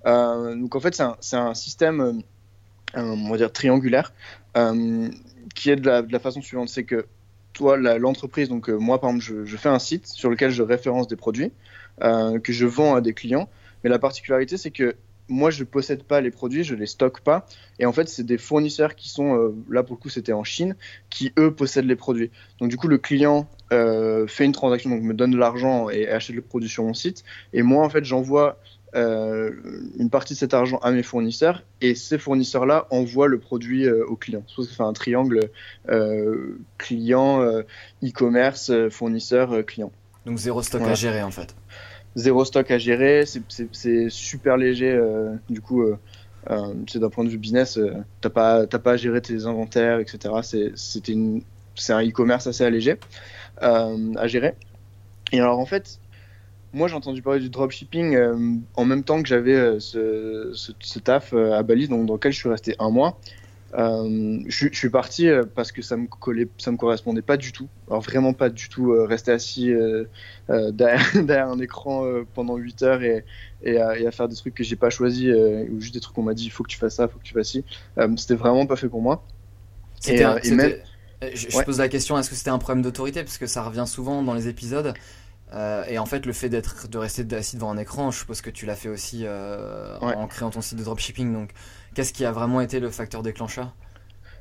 [0.04, 4.12] donc en fait c'est un, système, euh, on va dire triangulaire,
[4.56, 5.08] euh,
[5.54, 7.06] qui est de la, façon suivante, c'est que
[7.52, 11.08] toi, l'entreprise, donc euh, moi par exemple, je, fais un site sur lequel je référence
[11.08, 11.52] des produits
[12.02, 13.48] euh, que je vends à des clients,
[13.82, 14.96] mais la particularité c'est que
[15.28, 17.46] moi je possède pas les produits, je les stocke pas,
[17.78, 20.44] et en fait c'est des fournisseurs qui sont euh, là pour le coup c'était en
[20.44, 20.76] Chine,
[21.08, 22.30] qui eux possèdent les produits.
[22.60, 26.08] Donc du coup le client euh, fait une transaction, donc me donne de l'argent et
[26.08, 27.24] achète le produit sur mon site.
[27.52, 28.58] Et moi, en fait, j'envoie
[28.94, 29.50] euh,
[29.98, 34.04] une partie de cet argent à mes fournisseurs et ces fournisseurs-là envoient le produit euh,
[34.06, 34.42] au client.
[34.54, 35.50] Pour ça fait un triangle
[35.88, 37.62] euh, client, euh,
[38.04, 39.90] e-commerce, fournisseur, client.
[40.26, 41.54] Donc zéro stock à gérer en fait.
[42.16, 44.96] Zéro stock à gérer, c'est- super léger.
[45.50, 45.84] du coup,
[46.88, 47.78] c'est d'un point de vue business,
[48.20, 50.34] t'as pas, pas à gérer tes inventaires, etc.
[50.42, 52.96] C'est- un e-commerce assez allégé
[53.60, 54.54] à gérer.
[55.32, 55.98] Et alors en fait,
[56.74, 60.72] moi j'ai entendu parler du dropshipping euh, en même temps que j'avais euh, ce, ce,
[60.80, 63.18] ce taf euh, à Bali, donc, dans lequel je suis resté un mois.
[63.76, 67.52] Je, suis- je suis parti parce que ça me collait, ça me correspondait pas du
[67.52, 67.68] tout.
[67.88, 68.92] Alors vraiment pas du tout.
[69.06, 69.70] rester assis
[70.48, 73.24] derrière, derrière un écran pendant 8 heures et,
[73.62, 76.14] et, à, et à faire des trucs que j'ai pas choisi ou juste des trucs
[76.14, 77.64] qu'on m'a dit il faut que tu fasses ça, il faut que tu fasses ci.
[78.16, 79.24] C'était vraiment pas fait pour moi.
[80.00, 80.76] C'était Et, un- et même-
[81.22, 81.64] Je, je Ouais.
[81.64, 83.22] pose la question, est-ce que c'était un problème d'autorité?
[83.24, 84.94] Parce que ça revient souvent dans les épisodes.
[85.52, 88.40] Euh, et en fait, le fait d'être, de rester assis devant un écran, je suppose
[88.40, 90.14] que tu l'as fait aussi euh, Ouais.
[90.14, 91.32] en créant ton site de dropshipping.
[91.32, 91.50] Donc,
[91.94, 93.74] qu'est-ce qui a vraiment été le facteur déclencheur?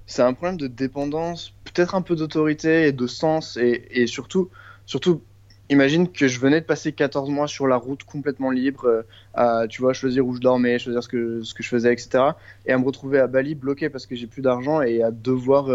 [0.05, 4.49] C'est un problème de dépendance, peut-être un peu d'autorité et de sens, et, et surtout,
[4.85, 5.23] surtout,
[5.69, 9.67] imagine que je venais de passer 14 mois sur la route complètement libre, euh, à,
[9.69, 12.37] tu vois, choisir où je dormais, choisir ce que, ce que je faisais, etc.
[12.65, 15.69] Et à me retrouver à Bali bloqué parce que j'ai plus d'argent et à devoir,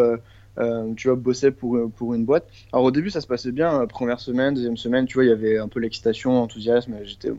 [0.58, 2.48] euh, euh, tu vois, bosser pour, pour une boîte.
[2.72, 5.28] Alors au début, ça se passait bien, euh, première semaine, deuxième semaine, tu vois, il
[5.28, 7.30] y avait un peu l'excitation, l'enthousiasme, j'étais,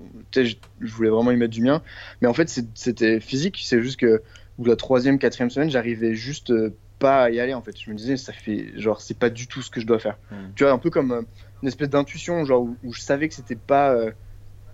[0.45, 1.81] je voulais vraiment y mettre du mien.
[2.21, 4.21] Mais en fait, c'était physique, c'est juste que
[4.57, 7.79] ou la troisième, quatrième semaine, j'arrivais juste euh, pas à y aller en fait.
[7.79, 10.17] Je me disais, ça fait genre, c'est pas du tout ce que je dois faire.
[10.31, 10.35] Mm.
[10.55, 11.21] Tu vois, un peu comme euh,
[11.61, 14.11] une espèce d'intuition, genre où, où je savais que c'était pas, euh,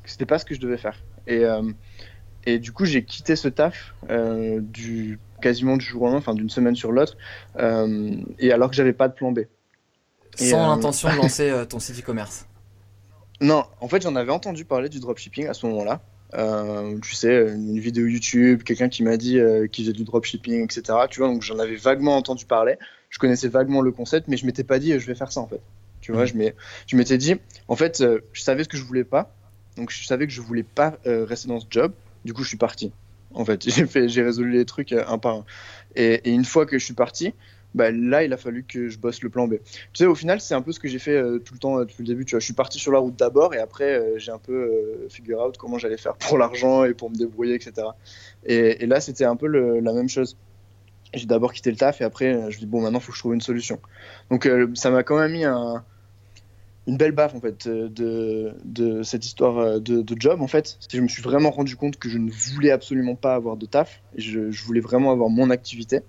[0.03, 0.99] que c'était pas ce que je devais faire.
[1.27, 1.61] Et, euh,
[2.45, 6.33] et du coup, j'ai quitté ce taf euh, du quasiment du jour au lendemain, enfin
[6.33, 7.17] d'une semaine sur l'autre,
[7.59, 9.39] euh, et alors que j'avais pas de plan B.
[10.39, 12.45] Et, Sans euh, l'intention de lancer ton site e-commerce.
[13.41, 16.01] Non, en fait, j'en avais entendu parler du dropshipping à ce moment-là.
[16.33, 20.63] Euh, tu sais, une vidéo YouTube, quelqu'un qui m'a dit euh, qu'il faisait du dropshipping,
[20.63, 20.97] etc.
[21.09, 22.77] Tu vois, donc j'en avais vaguement entendu parler.
[23.09, 25.41] Je connaissais vaguement le concept, mais je m'étais pas dit euh, je vais faire ça
[25.41, 25.61] en fait.
[26.01, 26.51] Tu vois, Mhm.
[26.87, 27.35] je m'étais dit,
[27.67, 29.33] en fait, je savais ce que je voulais pas,
[29.75, 31.93] donc je savais que je voulais pas rester dans ce job.
[32.25, 32.91] Du coup, je suis parti.
[33.33, 35.45] En fait, j'ai fait, j'ai résolu les trucs euh, un par un.
[35.95, 37.33] Et, une fois que je suis parti,
[37.73, 39.55] bah, là, il a fallu que je bosse le plan B.
[39.63, 41.77] Tu sais, au final, c'est un peu ce que j'ai fait euh, tout le temps
[41.77, 42.25] euh, depuis le début.
[42.25, 45.39] Tu vois, je suis parti sur la route d'abord et après, j'ai un peu figure
[45.41, 47.87] out comment j'allais faire pour l'argent et pour me débrouiller, etc.
[48.45, 50.37] Et, là, c'était un peu la même chose.
[51.13, 53.17] J'ai d'abord quitté le taf et après, je me dis bon, maintenant, il faut que
[53.17, 53.79] je trouve une solution.
[54.31, 55.85] Donc, ça m'a quand même mis un-
[56.87, 60.47] une belle baffe en fait euh, de, de cette histoire euh, de, de job en
[60.47, 60.77] fait.
[60.91, 64.01] Je me suis vraiment rendu compte que je ne voulais absolument pas avoir de taf.
[64.17, 66.01] Je, je voulais vraiment avoir mon activité.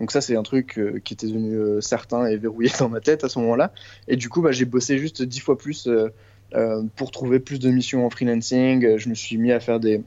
[0.00, 3.00] Donc ça, c'est un truc euh, qui était devenu euh, certain et verrouillé dans ma
[3.00, 3.72] tête à ce moment-là.
[4.08, 6.08] Et du coup, bah, j'ai bossé juste dix fois plus euh,
[6.54, 8.96] euh, pour trouver plus de missions en freelancing.
[8.96, 10.02] Je me suis mis à faire des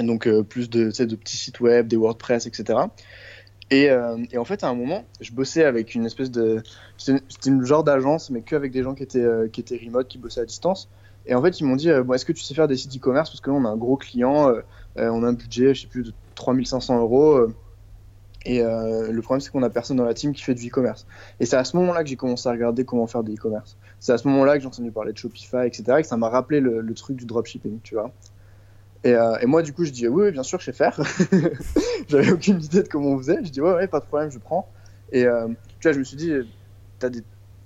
[0.00, 2.80] donc plus de, de petits sites web, des WordPress, etc.
[3.74, 6.62] Et, euh, et en fait, à un moment, je bossais avec une espèce de,
[6.96, 10.18] c'était une genre d'agence, mais qu'avec des gens qui étaient euh, qui étaient remote, qui
[10.18, 10.88] bossaient à distance.
[11.26, 12.96] Et en fait, ils m'ont dit, euh, bon, est-ce que tu sais faire des sites
[12.96, 13.30] e-commerce?
[13.30, 14.52] Parce que là, on a un gros client,
[14.96, 17.48] on a un budget, je sais plus, de 3500 euros.
[18.44, 21.04] et le problème, c'est qu'on a personne dans la team qui fait du e-commerce.
[21.40, 23.76] Et c'est à ce moment-là que j'ai commencé à regarder comment faire du e-commerce.
[23.98, 25.82] C'est à ce moment-là que j'ai entendu parler de Shopify, etc.
[25.98, 28.12] Et que ça m'a rappelé le truc du dropshipping, tu vois.
[29.04, 30.98] Et, euh, et moi, du coup, je dis oui, bien sûr, je sais faire.
[32.08, 33.38] J'avais aucune idée de comment on faisait.
[33.44, 34.66] Je dis ouais, ouais, pas de problème, je prends.
[35.12, 35.46] Et euh,
[35.78, 36.32] tu vois, je me suis dit,
[37.00, 37.20] des,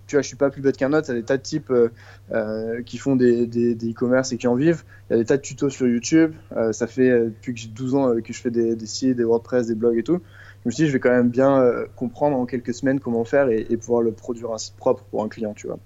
[0.09, 1.07] tu vois, je suis pas plus bête qu'un autre.
[1.07, 4.83] T'as des tas de types euh, qui font des, des, e-commerce et qui en vivent.
[5.09, 6.35] Il y a des tas de tutos sur YouTube.
[6.73, 9.77] Ça fait depuis que j'ai 12 ans que je fais des, sites, des WordPress, des
[9.77, 10.21] blogs et tout.
[10.65, 13.49] Je me suis dit, je vais quand même bien comprendre en quelques semaines comment faire
[13.49, 15.79] et, et pouvoir le produire un site propre pour un client, tu vois.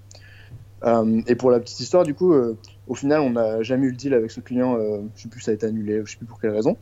[1.27, 2.33] Et pour la petite histoire, du coup,
[2.87, 4.77] au final, on n'a jamais eu le deal avec ce client.
[4.77, 6.77] Euh, je sais plus, ça a été annulé, je sais plus pour quelle raison.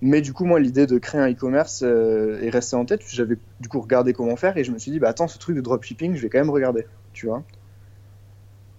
[0.00, 3.02] mais du coup, moi, l'idée de créer un e-commerce euh, est restée en tête.
[3.08, 5.56] J'avais du coup regardé comment faire et je me suis dit, bah attends, ce truc
[5.56, 7.42] de dropshipping, je vais quand même regarder, tu vois.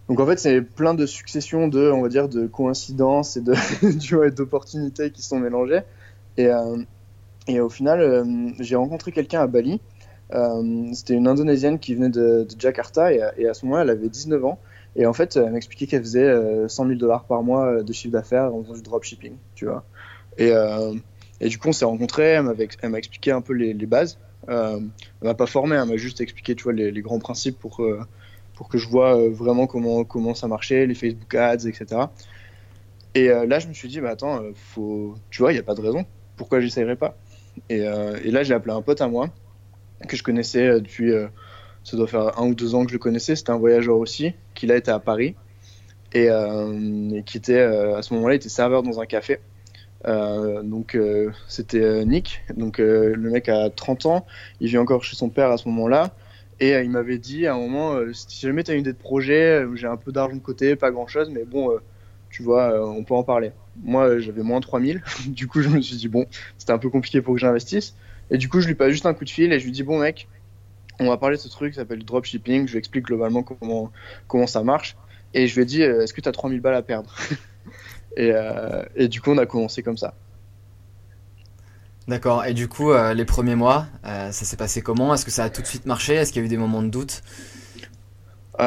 [0.09, 3.53] Donc en fait, c'est plein de successions de, on va dire, de coïncidences et de,
[3.99, 5.81] tu vois, d'opportunités qui sont mélangées.
[6.37, 6.77] Et, euh,
[7.61, 9.79] au final, j'ai rencontré quelqu'un à Bali.
[10.93, 14.09] C'était une Indonésienne qui venait de, de Jakarta et, et, à ce moment-là, elle avait
[14.09, 14.59] 19 ans.
[14.95, 18.53] Et en fait, elle m'expliquait qu'elle faisait 100 000 dollars par mois de chiffre d'affaires
[18.53, 19.83] en faisant du dropshipping, tu vois.
[20.37, 20.93] Et, euh,
[21.39, 22.39] du coup, on s'est rencontrés,
[22.81, 24.17] elle m'a expliqué un peu les, bases.
[24.49, 24.79] Euh,
[25.21, 27.99] elle m'a pas formé, elle m'a juste expliqué tu vois, les, grands principes pour, euh,
[28.57, 32.01] pour que je vois euh, vraiment comment, comment ça marchait, les Facebook Ads, etc.
[33.13, 35.15] Et euh, là, je me suis dit, bah attends, euh, faut...
[35.29, 36.05] tu vois, il n'y a pas de raison.
[36.35, 37.15] Pourquoi j'essayerais pas?
[37.69, 39.29] Et, et, là, j'ai appelé un pote à moi
[40.07, 41.11] que je connaissais depuis,
[41.83, 43.35] ça doit faire un ou deux ans que je le connaissais.
[43.35, 45.35] C'était un voyageur aussi, qui là était à Paris.
[46.13, 49.39] Et, et qui était, à ce moment-là, était serveur dans un café.
[50.05, 54.25] Euh, donc euh, c'était Nick, donc euh, le mec a 30 ans,
[54.59, 56.13] il vit encore chez son père à ce moment-là,
[56.59, 59.65] et il m'avait dit à un moment, si jamais tu as une idée de projet,
[59.75, 61.71] j'ai un peu d'argent de côté, pas grand-chose, mais bon,
[62.29, 63.51] tu vois, on peut en parler.
[63.83, 66.25] Moi j'avais moins de 3000, du coup je me suis dit, bon,
[66.57, 67.95] c'était un peu compliqué pour que j'investisse,
[68.29, 69.83] et du coup je lui passe juste un coup de fil et je lui dis,
[69.83, 70.27] bon mec,
[70.99, 73.91] on va parler de ce truc qui s'appelle dropshipping, je lui explique globalement comment,
[74.27, 74.97] comment ça marche,
[75.33, 77.15] et je lui ai dit, est-ce que tu as 3000 balles à perdre
[78.17, 80.15] et, euh, et, du coup, on a commencé comme ça.
[82.07, 82.45] D'accord.
[82.45, 85.13] Et du coup, euh, les premiers mois, euh, ça s'est passé comment?
[85.13, 86.15] Est-ce que ça a tout de suite marché?
[86.15, 87.21] Est-ce qu'il y a eu des moments de doute?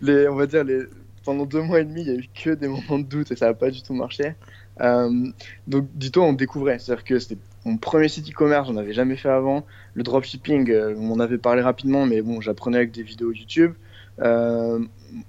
[0.00, 0.82] Les, On va dire, les...
[1.24, 3.36] pendant deux mois et demi, il n'y a eu que des moments de doute et
[3.36, 4.36] ça n'a pas du tout marché.
[5.66, 6.78] donc, dis-toi, on découvrait.
[6.78, 9.66] C'est-à-dire que c'était mon premier site e-commerce, j'en avais jamais fait avant.
[9.94, 13.74] Le dropshipping, on en avait parlé rapidement, mais bon, j'apprenais avec des vidéos YouTube.
[14.22, 14.78] Euh,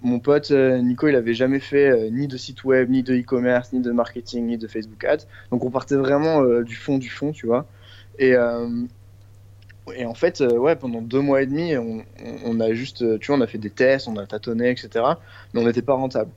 [0.01, 3.15] mon pote euh, Nico, il avait jamais fait euh, ni de site web, ni de
[3.15, 5.25] e-commerce, ni de marketing, ni de Facebook Ads.
[5.51, 7.65] Donc on partait vraiment du fond du fond, tu vois.
[8.19, 8.33] Et,
[9.95, 12.03] et en fait, ouais, pendant deux mois et demi, on,
[12.45, 15.05] on, a juste, tu vois, on a fait des tests, on a tâtonné, etc.
[15.53, 16.31] Mais on n'était pas rentable.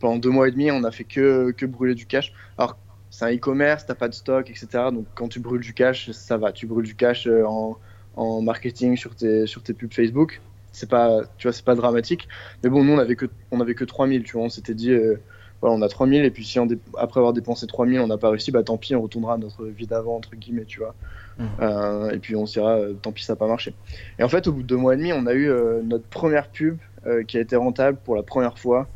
[0.00, 2.32] Pendant deux mois et demi, on a fait que, que brûler du cash.
[2.56, 2.76] Alors,
[3.18, 4.68] c'est un e-commerce, t'as pas de stock, etc.
[4.92, 6.52] Donc quand tu brûles du cash, ça va.
[6.52, 7.76] Tu brûles du cash en,
[8.14, 10.40] en marketing sur tes, sur tes pubs Facebook.
[10.70, 12.28] C'est pas tu vois c'est pas dramatique.
[12.62, 14.44] Mais bon nous on avait que on avait que 3000 tu vois.
[14.44, 15.20] On s'était dit euh,
[15.60, 18.30] voilà on a 3000 et puis si on après avoir dépensé 3000 on n'a pas
[18.30, 20.94] réussi bah tant pis on retournera à notre vie d'avant entre guillemets tu vois.
[21.38, 21.46] Mmh.
[21.60, 23.74] euh, et puis on se dira euh, tant pis ça n'a pas marché.
[24.20, 26.06] Et en fait au bout de deux mois et demi on a eu euh, notre
[26.06, 28.86] première pub euh, qui a été rentable pour la première fois.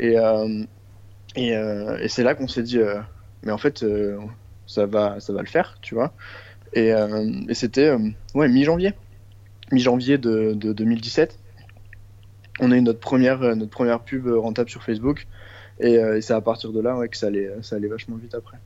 [0.00, 0.16] Et
[1.36, 2.80] et, et c'est là qu'on s'est dit
[3.42, 3.84] mais en fait
[4.66, 6.12] ça va ça va le faire tu vois
[6.72, 6.92] et,
[7.48, 7.94] et c'était
[8.34, 8.94] ouais mi janvier
[9.72, 11.38] mi-janvier de, de, 2017.
[12.60, 15.26] On a eu notre première, euh, notre première pub rentable sur Facebook.
[15.80, 18.16] Et, euh, et c'est à partir de là ouais, que ça allait, ça allait vachement
[18.16, 18.58] vite après.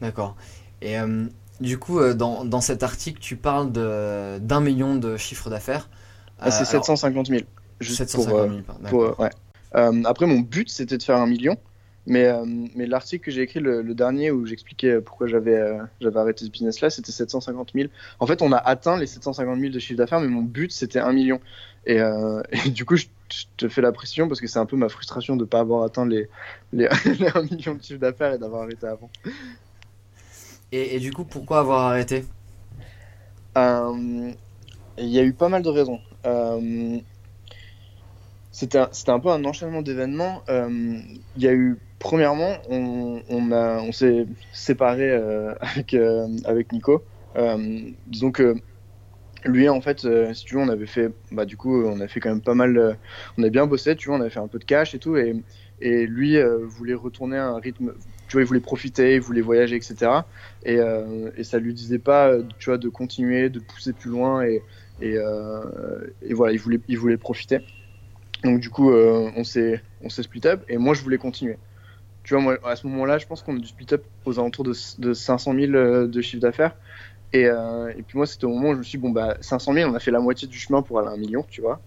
[0.00, 0.36] D'accord.
[0.82, 1.26] Et euh,
[1.60, 5.88] du coup, euh, dans, dans, cet article, tu parles d'un million de chiffre d'affaires.
[6.38, 7.40] Ah, c'est 750 000.
[7.80, 9.30] Juste 750 000, pour, pour ouais.
[10.04, 11.56] après, mon but, c'était de faire un million.
[12.06, 12.44] Mais, euh,
[12.76, 16.44] mais l'article que j'ai écrit, le, le, dernier, où j'expliquais pourquoi j'avais euh, j'avais arrêté
[16.44, 17.88] ce business-là, c'était 750 000.
[18.20, 21.00] En fait, on a atteint les 750 000 de chiffre d'affaires, mais mon but, c'était
[21.00, 21.40] 1 million.
[21.84, 24.66] Et, euh, et du coup, je, je, te fais la pression parce que c'est un
[24.66, 26.28] peu ma frustration de ne pas avoir atteint les,
[26.72, 26.88] les,
[27.18, 29.10] les 1 million de chiffre d'affaires et d'avoir arrêté avant.
[30.70, 32.24] Et, et, du coup, pourquoi avoir arrêté?
[33.56, 34.30] Euh,
[34.98, 36.00] Il y a eu pas mal de raisons.
[36.24, 36.98] Euh,
[38.56, 40.42] c'était un, peu un enchaînement d'événements.
[40.48, 47.02] Il y a eu premièrement, on, a, s'est séparé euh, avec, euh, avec Nico.
[47.36, 48.56] Euh, disons que
[49.44, 52.20] lui, en fait, si tu veux, on avait fait, bah, du coup, on a fait
[52.20, 52.96] quand même pas mal,
[53.38, 55.16] on a bien bossé, tu vois, on avait fait un peu de cash et tout,
[55.16, 55.34] et,
[55.80, 57.92] lui voulait retourner à un rythme,
[58.28, 60.10] tu vois, il voulait profiter, il voulait voyager, etc.
[60.64, 60.78] Et,
[61.36, 64.62] et ça lui disait pas, tu vois, de continuer, de pousser plus loin, et,
[65.00, 65.16] et,
[66.22, 67.60] et voilà, il voulait, il voulait profiter.
[68.46, 71.58] Donc du coup, on s'est, on s'est split up, et moi, je voulais continuer
[72.26, 74.64] tu vois, moi, à ce moment-là, je pense qu'on a du split up aux alentours
[74.64, 76.74] de, de 500 000 euh, de chiffre d'affaires.
[77.32, 79.36] Et, euh, et, puis moi, c'était au moment où je me suis dit, bon, bah,
[79.40, 81.60] 500 000, on a fait la moitié du chemin pour aller à un million, tu
[81.60, 81.80] vois.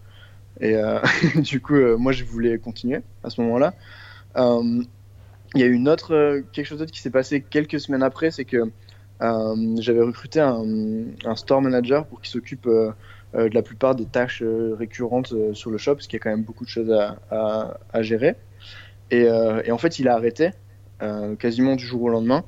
[0.62, 1.00] Et euh,
[1.36, 3.74] du coup, euh, moi, je voulais continuer à ce moment-là.
[4.38, 4.82] Euh,
[5.56, 8.32] il y a eu une autre, quelque chose d'autre qui s'est passé quelques semaines après,
[8.32, 8.72] c'est que
[9.19, 12.69] j'avais recruté un, store manager pour qu'il s'occupe
[13.34, 16.44] de la plupart des tâches récurrentes sur le shop, parce qu'il y a quand même
[16.44, 16.92] beaucoup de choses
[17.32, 18.36] à, gérer.
[19.12, 20.52] Et, euh, en fait, il a arrêté
[21.02, 22.44] euh, quasiment du jour au lendemain.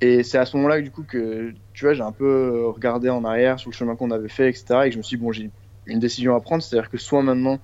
[0.00, 3.22] Et c'est à ce moment-là du coup que tu vois, j'ai un peu regardé en
[3.24, 4.64] arrière sur le chemin qu'on avait fait, etc.
[4.84, 5.50] Et que je me suis dit, bon, j'ai
[5.86, 7.58] une décision à prendre, c'est-à-dire que soit maintenant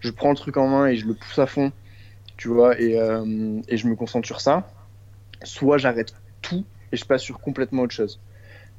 [0.00, 1.72] je prends le truc en main et je le pousse à fond,
[2.36, 4.68] tu vois, et, euh, et je me concentre sur ça,
[5.44, 8.18] soit j'arrête tout et je passe sur complètement autre chose.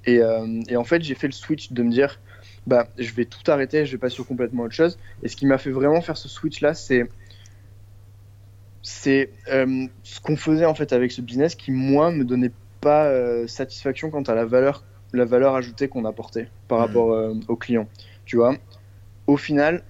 [0.08, 2.20] Euh, et en fait, j'ai fait le switch de me dire,
[2.68, 5.00] bah, je vais tout arrêter, je vais passer sur complètement autre chose.
[5.24, 7.10] Et ce qui m'a fait vraiment faire ce switch-là, c'est
[8.82, 13.06] c'est euh, ce qu'on faisait en fait avec ce business qui moi me donnait pas
[13.06, 16.86] euh, satisfaction quant à la valeur la valeur ajoutée qu'on apportait par Mhm.
[16.88, 17.88] rapport euh, aux clients.
[18.26, 18.56] Tu vois?
[19.28, 19.84] Au final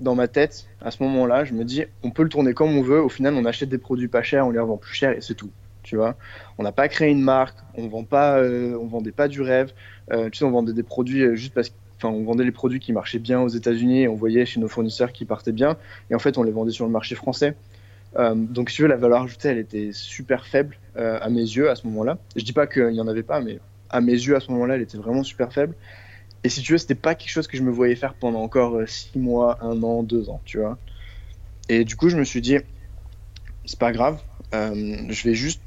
[0.00, 2.76] dans ma tête à ce moment là je me dis on peut le tourner comme
[2.76, 3.02] on veut.
[3.02, 5.34] Au final on achète des produits pas chers on les revend plus cher et c'est
[5.34, 5.52] tout.
[5.82, 6.16] Tu vois?
[6.58, 9.72] On n'a pas créé une marque on vend pas euh, on vendait pas du rêve.
[10.10, 12.92] Tu sais on vendait des produits juste parce que Enfin, on vendait les produits qui
[12.92, 15.76] marchaient bien aux États-Unis on voyait chez nos fournisseurs qui partaient bien.
[16.10, 17.54] Et en fait, on les vendait sur le marché français.
[18.16, 21.42] Euh, donc, si tu veux, la valeur ajoutée, elle était super faible euh, à mes
[21.42, 22.18] yeux à ce moment-là.
[22.36, 23.58] Je dis pas qu'il n'y en avait pas, mais
[23.90, 25.74] à mes yeux à ce moment-là, elle était vraiment super faible.
[26.44, 28.76] Et si tu veux, c'était pas quelque chose que je me voyais faire pendant encore
[28.76, 30.78] euh, six mois, un an, deux ans, tu vois.
[31.68, 32.58] Et du coup, je me suis dit,
[33.64, 34.20] c'est pas grave,
[34.54, 35.60] euh, je vais juste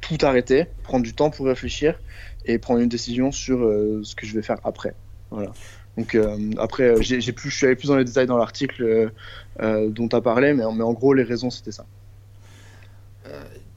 [0.00, 1.98] tout arrêter, prendre du temps pour réfléchir
[2.46, 4.94] et prendre une décision sur euh, ce que je vais faire après.
[5.34, 5.52] Voilà.
[5.96, 8.36] Donc euh, après, euh, j'ai j'ai plus, je suis allé plus dans les détails dans
[8.38, 9.12] l'article
[9.60, 11.86] euh, dont tu as parlé, mais, mais en gros, les raisons, c'était ça.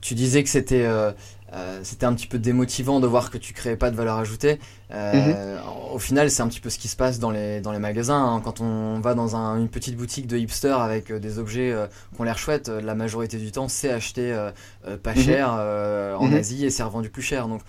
[0.01, 1.11] Tu disais que c'était euh,
[1.81, 4.59] c'était un petit peu démotivant de voir que tu créais pas de valeur ajoutée.
[4.91, 5.57] Euh,
[5.93, 8.23] Au final, c'est un petit peu ce qui se passe dans les dans les magasins.
[8.35, 8.41] hein.
[8.43, 11.73] Quand on va dans un- une petite boutique de hipster avec euh, des objets
[12.13, 14.33] qui ont l'air chouettes, la majorité du temps, c'est acheté
[15.03, 15.21] pas Mhm.
[15.23, 16.33] cher en Mhm.
[16.33, 17.47] Asie et c'est revendu plus cher.
[17.47, 17.61] Donc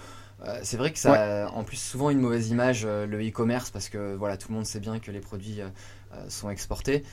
[0.46, 3.70] euh, c'est vrai que ça a en plus souvent une mauvaise image euh, le e-commerce
[3.70, 5.68] parce que voilà tout le monde sait bien que les produits euh,
[6.28, 7.04] sont exportés.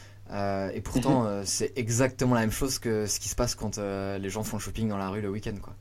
[0.74, 1.46] Et pourtant, Mhm.
[1.46, 4.62] c'est exactement la même chose que ce qui se passe quand les gens font le
[4.62, 5.76] shopping dans la rue le week-end, quoi.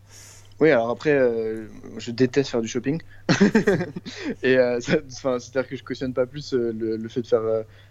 [0.60, 1.18] Oui, alors après,
[1.96, 3.00] je déteste faire du shopping.
[4.42, 7.42] et c'est-à-dire que je cautionne pas plus le, le fait de faire,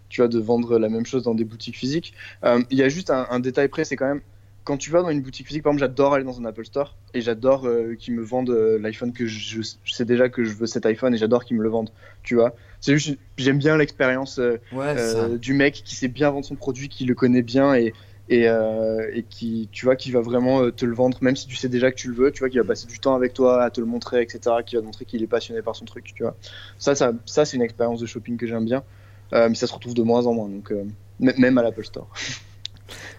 [0.10, 2.14] tu vois, de vendre la même chose dans des boutiques physiques.
[2.44, 4.22] Il y a juste un, un détail près, c'est quand même
[4.64, 6.96] quand tu vas dans une boutique physique, par exemple, j'adore aller dans un Apple Store
[7.14, 10.54] et j'adore euh, qu'ils me vendent euh, l'iPhone que je, je sais déjà que je
[10.54, 11.92] veux cet iPhone et j'adore qu'ils me le vendent.
[12.24, 16.46] Tu vois, c'est juste, j'aime bien l'expérience euh, Ouais, du mec qui sait bien vendre
[16.46, 17.94] son produit, qui le connaît bien et,
[18.30, 21.68] et, et qui, tu vois, qui va vraiment te le vendre, même si tu sais
[21.68, 23.70] déjà que tu le veux, tu vois, qui va passer du temps avec toi à
[23.70, 26.24] te le montrer, etc., qui va te montrer qu'il est passionné par son truc, tu
[26.24, 26.36] vois.
[26.78, 28.84] Ça, ça, ça c'est une expérience de shopping que j'aime bien,
[29.32, 30.74] mais ça se retrouve de moins en moins, donc
[31.20, 32.08] même à l'Apple Store.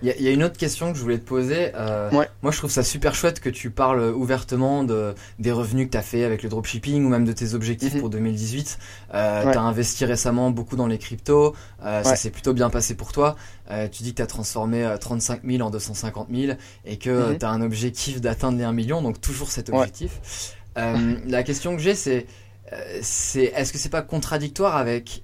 [0.02, 1.72] Il y, a- il y a une autre question que je voulais te poser.
[1.74, 2.28] Euh, Ouais.
[2.42, 5.98] Moi, je trouve ça super chouette que tu parles ouvertement de, des revenus que tu
[5.98, 8.00] as fait avec le dropshipping ou même de tes objectifs Mhm.
[8.00, 8.78] pour 2018.
[9.14, 9.52] Euh, Ouais.
[9.52, 11.54] Tu as investi récemment beaucoup dans les cryptos.
[11.84, 13.36] Euh, Ça s'est plutôt bien passé pour toi.
[13.70, 16.52] Euh, tu dis que tu as transformé euh, 35 000 en 250 000
[16.84, 17.38] et que Mhm.
[17.38, 20.20] tu as un objectif d'atteindre les 1 million, donc toujours cet objectif.
[20.76, 22.26] La question que j'ai, c'est
[23.02, 25.22] c'est est-ce que c'est pas contradictoire avec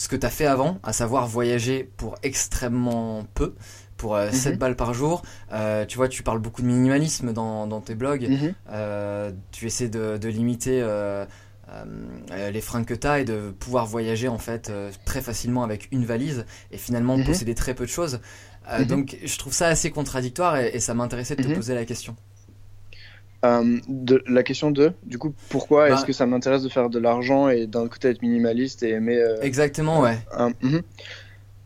[0.00, 3.54] ce que tu as fait avant, à savoir voyager pour extrêmement peu,
[3.98, 4.58] pour euh, 7 Mhm.
[4.58, 8.26] balles par jour Euh, Tu vois, tu parles beaucoup de minimalisme dans, dans tes blogs.
[8.28, 8.54] Mhm.
[8.70, 11.26] Euh, tu essaies de, de limiter euh,
[11.68, 15.62] euh, les fringues que tu as et de pouvoir voyager en fait euh, très facilement
[15.64, 17.24] avec une valise et finalement Mhm.
[17.26, 18.20] posséder très peu de choses.
[18.72, 18.84] Euh.
[18.86, 22.16] Donc je trouve ça assez contradictoire et, et ça m'intéressait de te poser la question.
[23.42, 26.90] Euh, de, la question de, du coup, pourquoi Bah- est-ce que ça m'intéresse de faire
[26.90, 30.18] de l'argent et d'un côté être minimaliste et aimer euh, Exactement, ouais.
[30.38, 30.82] Euh, mhm.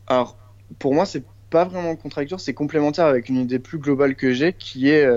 [0.06, 0.38] Alors,
[0.78, 4.52] pour moi, c'est pas vraiment contradictoire, c'est complémentaire avec une idée plus globale que j'ai,
[4.52, 5.08] qui est,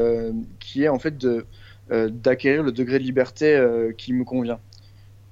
[0.60, 1.46] qui est en fait de
[1.90, 3.60] d'acquérir le degré de liberté
[3.98, 4.60] qui me convient.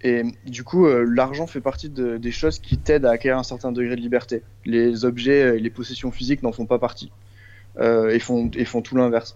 [0.02, 3.72] Et du coup, l'argent fait partie de- des choses qui t'aident à acquérir un certain
[3.72, 4.42] degré de liberté.
[4.64, 7.12] Les objets et les possessions physiques n'en font pas partie
[7.80, 9.36] et, font, et font tout l'inverse.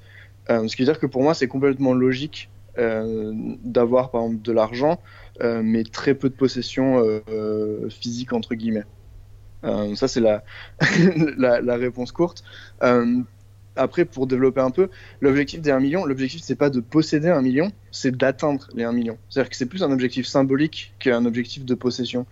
[0.50, 3.34] Euh, ce qui veut dire que pour moi, c'est complètement logique euh,
[3.64, 5.02] d'avoir par exemple de l'argent,
[5.42, 8.86] euh, mais très peu de possessions euh, physiques entre guillemets.
[9.64, 10.44] Ça, c'est la,
[11.76, 12.44] réponse courte.
[13.76, 17.42] Après, pour développer un peu, l'objectif des 1 million, l'objectif, c'est pas de posséder un
[17.42, 19.18] million, c'est d'atteindre les 1 million.
[19.30, 22.26] C'est-à-dire que c'est plus un objectif symbolique qu'un objectif de possession.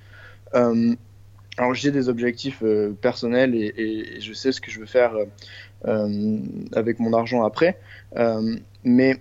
[0.53, 2.63] Alors, j'ai des objectifs
[3.01, 5.13] personnels et, je sais ce que je veux faire
[5.83, 7.79] avec mon argent après.
[8.17, 9.17] Euh, mais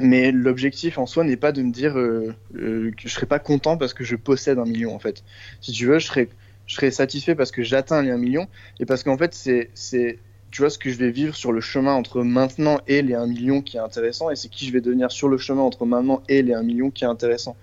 [0.00, 3.38] mais l'objectif en soi n'est pas de me dire euh, euh, que je serais pas
[3.38, 5.22] content parce que je possède un million en fait.
[5.60, 6.28] Si tu veux, je serais
[6.66, 8.48] je serais satisfait parce que j'atteins les 1 million
[8.80, 10.18] et parce qu'en fait, c'est, c'est,
[10.50, 13.26] tu vois, ce que je vais vivre sur le chemin entre maintenant et les 1
[13.26, 16.22] million qui est intéressant et c'est qui je vais devenir sur le chemin entre maintenant
[16.28, 17.56] et les 1 million qui est intéressant.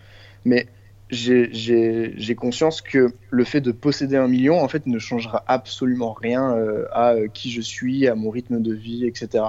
[0.46, 0.68] Mais
[1.12, 6.56] j'ai, conscience que le fait de posséder un million, en fait, ne changera absolument rien
[6.56, 9.46] euh, à euh, qui je suis, à mon rythme de vie, etc.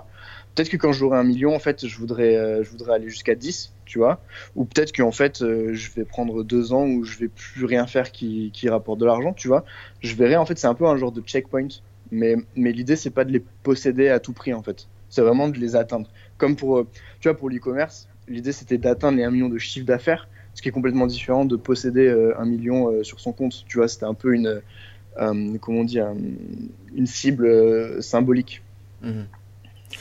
[0.55, 3.35] Peut-être que quand j'aurai un million, en fait, je voudrais, euh, je voudrais aller jusqu'à
[3.35, 4.21] 10, tu vois.
[4.57, 8.11] Ou peut-être qu'en fait, je vais prendre deux ans où je vais plus rien faire
[8.11, 9.65] qui, qui rapporte de l'argent, tu vois.
[10.01, 11.69] Je verrai, en fait, c'est un peu un genre de checkpoint.
[12.11, 14.89] Mais, mais l'idée, c'est pas de les posséder à tout prix, en fait.
[15.09, 16.09] C'est vraiment de les atteindre.
[16.39, 16.85] Comme pour,
[17.21, 20.69] tu vois, pour l'e-commerce, l'idée c'était d'atteindre les 1 million de chiffre d'affaires, ce qui
[20.69, 23.65] est complètement différent de posséder euh, un million euh, sur son compte.
[23.69, 24.61] Tu vois, c'était un peu une,
[25.21, 26.17] euh, comment on dit, un-
[26.95, 28.63] une cible euh, symbolique.
[29.03, 29.27] Mhm.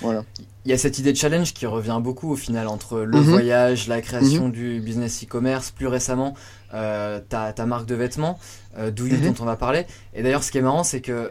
[0.02, 0.24] Voilà.
[0.66, 3.24] Il y a cette idée de challenge qui revient beaucoup au final entre le Mhm.
[3.24, 6.34] voyage, la création du business e-commerce, plus récemment
[6.74, 8.40] euh, ta, ta marque de vêtements,
[8.78, 9.34] euh, Do You Mhm.
[9.34, 9.86] dont on a parlé.
[10.14, 11.30] Et d'ailleurs, ce qui est marrant, c'est que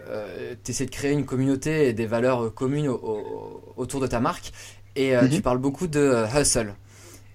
[0.62, 4.06] tu essaies de créer une communauté et des valeurs euh, communes au- au- autour de
[4.06, 4.52] ta marque.
[4.96, 5.30] Et euh, Mhm.
[5.30, 6.74] tu parles beaucoup de euh, hustle.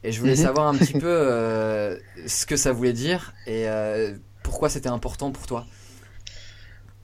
[0.06, 0.44] Et je voulais Mhm.
[0.44, 1.98] savoir un petit peu euh,
[2.28, 5.66] ce que ça voulait dire et euh, pourquoi c'était important pour toi.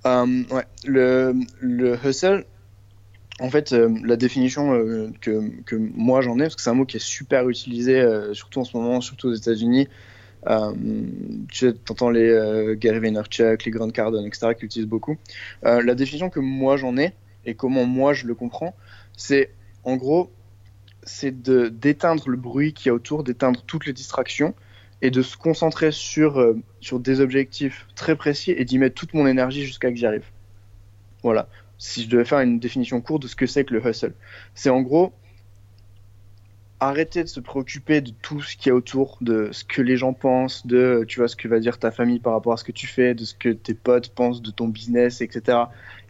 [0.06, 2.46] Euh, ouais, le, le hustle,
[3.40, 6.76] en fait, euh, la définition euh, que, que moi j'en ai, parce que c'est un
[6.76, 9.88] mot qui est super utilisé, euh, surtout en ce moment, surtout aux États-Unis.
[10.48, 10.74] Euh,
[11.50, 15.18] tu entends les euh, Gary Vaynerchuk, les Grant Cardone, etc., qui l'utilisent beaucoup.
[15.66, 17.14] Euh, la définition que moi j'en ai
[17.46, 18.76] et comment moi je le comprends,
[19.18, 19.52] c'est
[19.84, 20.32] en gros,
[21.04, 24.54] c'est de d'éteindre le bruit qu'il y a autour, d'éteindre toutes les distractions
[25.02, 29.14] et de se concentrer sur, euh, sur des objectifs très précis et d'y mettre toute
[29.14, 30.26] mon énergie jusqu'à que j'y arrive.
[31.24, 31.48] Voilà.
[31.78, 34.14] Si je devais faire une définition courte de ce que c'est que le hustle,
[34.54, 35.14] c'est en gros
[36.80, 39.98] arrêter de se préoccuper de tout ce qu'il y a autour, de ce que les
[39.98, 42.64] gens pensent, de tu vois ce que va dire ta famille par rapport à ce
[42.64, 45.60] que tu fais, de ce que tes potes pensent de ton business, etc.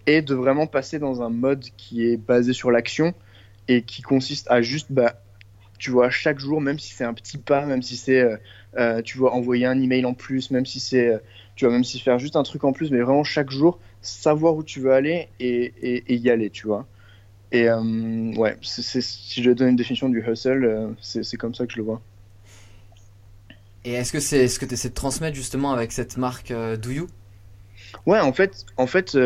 [0.08, 3.14] Et de vraiment passer dans un mode qui est basé sur l'action
[3.68, 5.22] et qui consiste à juste bah,
[5.82, 8.38] tu vois, chaque jour, même si c'est un petit pas, même si c'est, euh,
[8.78, 11.18] euh, tu vois, envoyer un email en plus, même si c'est, euh,
[11.55, 14.55] tu vois, même si faire juste un truc en plus, mais vraiment chaque jour, savoir
[14.55, 16.86] où tu veux aller et, et, et y aller, tu vois.
[17.51, 17.82] Et euh,
[18.36, 21.78] ouais, si je dois donner une définition du hustle, euh, c'est, comme ça que je
[21.78, 22.01] le vois.
[23.84, 26.91] Et est-ce que c'est ce que tu essaies de transmettre justement avec cette marque Do
[26.91, 27.07] You?
[28.05, 29.18] Ouais, en fait, en fait,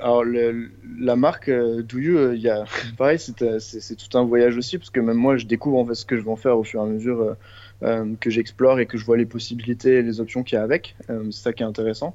[0.00, 2.64] alors la marque euh, Do You, euh, il a,
[2.98, 5.94] pareil, c'est, euh, tout un voyage aussi, parce que même moi, je découvre en fait
[5.94, 7.34] ce que je vais en faire au fur et à mesure euh,
[7.82, 10.62] euh, que j'explore et que je vois les possibilités et les options qu'il y a
[10.62, 10.96] avec.
[11.08, 12.14] Euh, c'est ça qui est intéressant.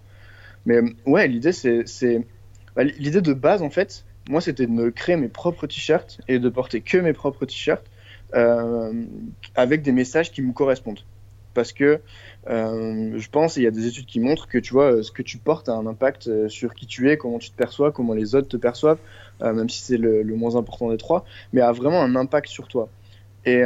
[0.65, 1.85] Mais euh, ouais, l'idée, c'est,
[2.75, 6.39] bah, l'idée de base, en fait, moi, c'était de me créer mes propres t-shirts et
[6.39, 7.85] de porter que mes propres t-shirts
[8.35, 9.05] euh,
[9.55, 11.01] avec des messages qui me correspondent.
[11.53, 12.01] Parce que
[12.47, 15.11] euh, je pense, il y a des études qui montrent que tu vois, euh, ce
[15.11, 17.91] que tu portes a un impact euh, sur qui tu es, comment tu te perçois,
[17.91, 18.99] comment les autres te perçoivent,
[19.41, 22.89] même si c'est le, moins important des trois, mais a vraiment un impact sur toi.
[23.45, 23.63] Et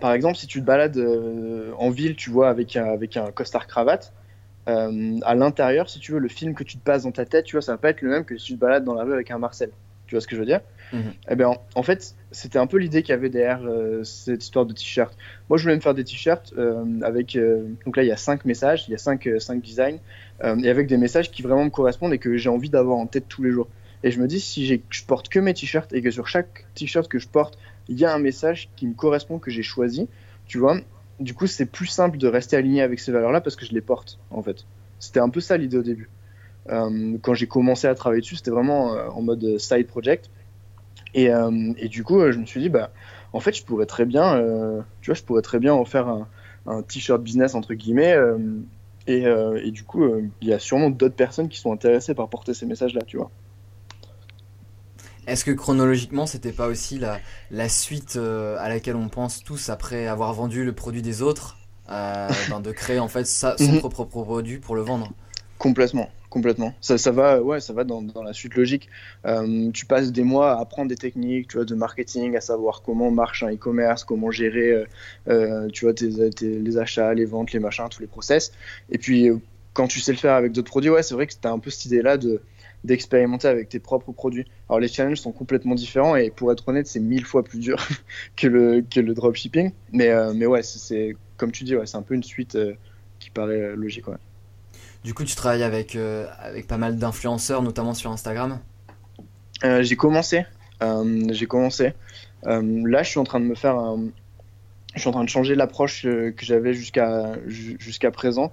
[0.00, 0.98] par exemple, si tu te balades
[1.78, 4.14] en ville, tu vois, avec un, avec un costard cravate,
[4.66, 7.56] à l'intérieur, si tu veux, le film que tu te passes dans ta tête, tu
[7.56, 9.12] vois, ça va pas être le même que si tu te balades dans la rue
[9.12, 9.70] avec un Marcel.
[10.12, 10.60] Tu vois ce que je veux dire
[10.92, 11.14] Mhm.
[11.30, 14.42] Eh ben, en, en fait, c'était un peu l'idée qu'il y avait derrière euh, cette
[14.42, 15.16] histoire de t-shirt.
[15.48, 17.34] Moi, je voulais me faire des t-shirts euh, avec.
[17.34, 20.00] euh, donc là, il y a cinq messages, il y a cinq, euh, cinq designs,
[20.44, 23.24] et avec des messages qui vraiment me correspondent et que j'ai envie d'avoir en tête
[23.26, 23.68] tous les jours.
[24.04, 27.08] Et je me dis, si je porte que mes t-shirts et que sur chaque t-shirt
[27.08, 27.58] que je porte,
[27.88, 30.08] il y a un message qui me correspond, que j'ai choisi,
[30.46, 30.76] tu vois,
[31.20, 33.80] du coup, c'est plus simple de rester aligné avec ces valeurs-là parce que je les
[33.80, 34.66] porte, en fait.
[34.98, 36.10] C'était un peu ça l'idée au début.
[36.70, 40.30] Euh, quand j'ai commencé à travailler dessus, c'était vraiment euh, en mode side project.
[41.14, 42.92] Et, euh, et du coup, euh, je me suis dit, bah,
[43.32, 46.08] en fait, je pourrais très bien, euh, tu vois, je pourrais très bien en faire
[46.08, 46.28] un,
[46.66, 48.14] un t-shirt business entre guillemets.
[48.16, 48.38] euh,
[49.06, 52.14] et, euh, et du coup, euh, il y a sûrement d'autres personnes qui sont intéressées
[52.14, 53.30] par porter ces messages-là, tu vois.
[55.26, 59.68] Est-ce que chronologiquement, c'était pas aussi la, la suite euh, à laquelle on pense tous
[59.68, 61.60] après avoir vendu le produit des autres
[61.90, 63.78] euh, ben, de créer en fait sa- son Mhm.
[63.78, 65.14] propre produit pour le vendre?
[65.62, 66.74] Complètement, complètement.
[66.80, 68.88] Ça, va, ouais, ça va dans, la suite logique.
[69.26, 72.82] Euh, tu passes des mois à apprendre des techniques, tu vois, de marketing, à savoir
[72.82, 74.86] comment marche un e-commerce, comment gérer, euh,
[75.28, 76.08] euh, tu vois, tes,
[76.40, 78.50] les achats, les ventes, les machins, tous les process.
[78.90, 79.28] Et puis,
[79.72, 81.70] quand tu sais le faire avec d'autres produits, ouais, c'est vrai que t'as un peu
[81.70, 82.42] cette idée-là de
[82.82, 84.44] d'expérimenter avec tes propres produits.
[84.68, 87.76] Alors les challenges sont complètement différents et pour être honnête, c'est mille fois plus dur
[88.36, 89.70] que le que le dropshipping.
[89.92, 92.58] Mais mais ouais, c'est- comme tu dis, ouais, c'est un peu une suite
[93.20, 94.06] qui paraît logique.
[95.04, 98.60] Du coup, tu travailles avec, euh, avec pas mal d'influenceurs, notamment sur Instagram.
[99.64, 100.44] Euh, j'ai commencé.
[100.82, 101.94] Euh, j'ai commencé.
[102.44, 103.76] Là, je suis en train de me faire.
[104.94, 108.52] Je suis en train de changer l'approche que j'avais jusqu'à ju- jusqu'à présent.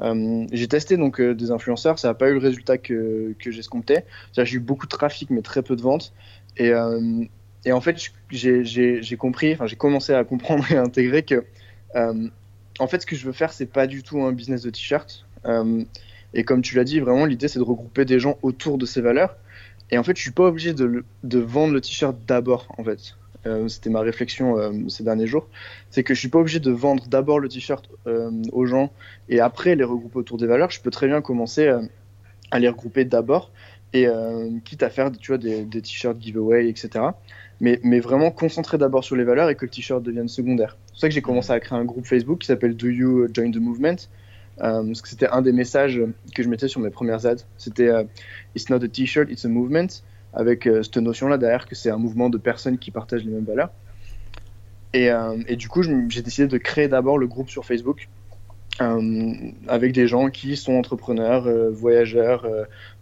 [0.00, 4.04] J'ai testé donc des influenceurs, ça n'a pas eu le résultat que, que j'escomptais.
[4.36, 6.12] J'ai eu beaucoup de trafic, mais très peu de ventes.
[6.56, 6.72] Et,
[7.64, 7.96] et en fait,
[8.30, 11.44] j'ai- compris, enfin, j'ai commencé à comprendre et à intégrer que,
[12.80, 15.26] en fait, ce que je veux faire, c'est pas du tout un business de t-shirt.
[15.48, 15.84] Euh,
[16.34, 19.00] et comme tu l'as dit, vraiment, l'idée, c'est de regrouper des gens autour de ces
[19.00, 19.36] valeurs.
[19.90, 23.16] Et en fait, je suis pas obligé de, vendre le t-shirt d'abord, en fait.
[23.46, 25.48] Euh, C'était ma réflexion euh, ces derniers jours.
[25.90, 27.88] C'est que je suis pas obligé de vendre d'abord le t-shirt
[28.52, 28.92] aux gens
[29.28, 30.70] et après les regrouper autour des valeurs.
[30.70, 31.72] Je peux très bien commencer
[32.50, 33.50] à les regrouper d'abord
[33.94, 34.06] et
[34.64, 37.06] quitte à faire tu vois, des, des t-shirts giveaway, etc.
[37.60, 40.76] Mais, mais vraiment concentrer d'abord sur les valeurs et que le t-shirt devienne secondaire.
[40.86, 43.28] C'est pour ça que j'ai commencé à créer un groupe Facebook qui s'appelle Do You
[43.32, 43.96] Join the Movement?
[44.58, 46.00] Parce que c'était un des messages
[46.34, 47.44] que je mettais sur mes premières ads.
[47.56, 47.90] C'était
[48.54, 50.02] It's not a t-shirt, it's a movement
[50.34, 53.70] avec cette notion-là derrière que c'est un mouvement de personnes qui partagent les mêmes valeurs.
[54.94, 55.10] Et,
[55.56, 58.08] du coup, j'ai décidé de créer d'abord le groupe sur Facebook
[58.80, 59.32] euh,
[59.66, 62.46] avec des gens qui sont entrepreneurs, euh, voyageurs,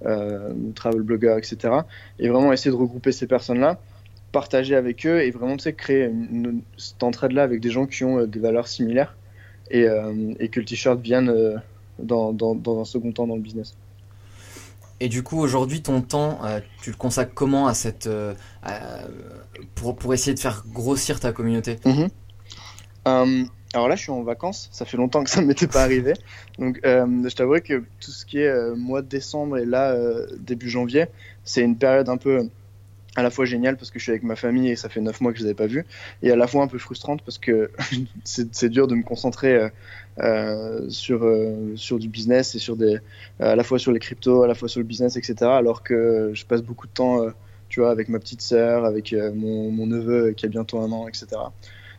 [0.07, 1.75] euh, travel blogueurs, etc.
[2.19, 3.79] Et vraiment essayer de regrouper ces personnes-là,
[4.33, 8.39] partager avec eux et vraiment créer une, cette entraide-là avec des gens qui ont des
[8.39, 9.17] valeurs similaires
[9.71, 9.87] et,
[10.39, 11.61] et que le t-shirt vienne
[11.99, 13.75] dans, dans, dans, un second temps dans le business.
[15.01, 16.41] Et du coup, aujourd'hui, ton temps,
[16.83, 18.09] tu le consacres comment à cette,
[19.75, 21.77] pour, pour essayer de faire grossir ta communauté?
[21.85, 23.49] Mm-hmm.
[23.77, 24.71] Alors là, je suis en vacances.
[24.73, 26.15] Ça fait longtemps que ça ne m'était pas arrivé.
[26.59, 29.91] Donc, euh, je t'avoue que tout ce qui est euh, mois de décembre et là,
[29.91, 31.07] euh, début janvier,
[31.45, 32.49] c'est une période un peu
[33.17, 35.21] à la fois géniale parce que je suis avec ma famille et ça fait 9
[35.21, 35.85] mois que je ne les avais pas vus,
[36.23, 37.71] et à la fois un peu frustrante parce que
[38.25, 39.71] c'est dur de me concentrer
[40.89, 41.27] sur,
[41.77, 42.99] sur du business et sur des,
[43.41, 45.35] à la fois sur les cryptos, à la fois sur le business, etc.
[45.43, 47.27] Alors que je passe beaucoup de temps,
[47.69, 51.09] tu vois, avec ma petite sœur, avec mon, mon, neveu qui a bientôt un an,
[51.09, 51.27] etc.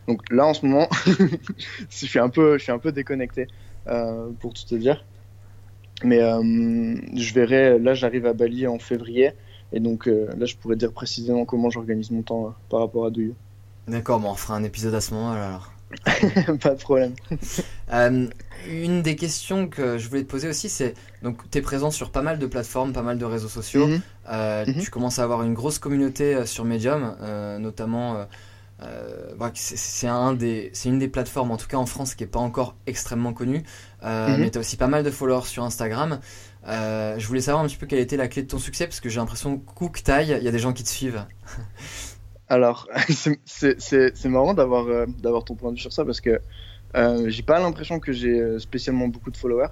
[0.08, 0.88] Donc là, en ce moment,
[1.90, 3.46] je, suis un peu, je suis un peu déconnecté,
[3.86, 5.04] euh, pour tout te dire.
[6.02, 9.32] Mais euh, je verrai, là, j'arrive à Bali en février.
[9.72, 13.10] Et donc euh, là, je pourrais dire précisément comment j'organise mon temps par rapport à
[13.10, 13.34] Douyou.
[13.86, 15.72] D'accord, bon, on fera un épisode à ce moment-là alors.
[16.60, 17.14] pas de problème.
[18.70, 20.92] une des questions que je voulais te poser aussi, c'est
[21.22, 23.86] donc tu es présent sur pas mal de plateformes, pas mal de réseaux sociaux.
[23.86, 24.02] Mhm.
[24.30, 24.82] Mhm.
[24.82, 27.16] Tu commences à avoir une grosse communauté sur Medium,
[27.58, 28.26] notamment
[28.80, 32.28] euh, bah, c'est un des, une des plateformes, en tout cas en France, qui est
[32.28, 33.64] pas encore extrêmement connue.
[34.04, 34.40] Euh, mhm.
[34.40, 36.20] Mais tu as aussi pas mal de followers sur Instagram.
[36.66, 39.00] Euh, je voulais savoir un petit peu quelle était la clé de ton succès, parce
[39.00, 41.24] que j'ai l'impression que taille, il y a des gens qui te suivent.
[42.48, 42.88] Alors,
[43.46, 46.40] c'est marrant d'avoir d'avoir ton point de vue sur ça, parce que
[47.26, 49.68] j'ai pas l'impression que j'ai spécialement beaucoup de followers.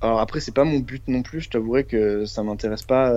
[0.00, 1.40] Alors après, c'est pas mon but non plus.
[1.40, 3.12] Je t'avouerai que ça m'intéresse pas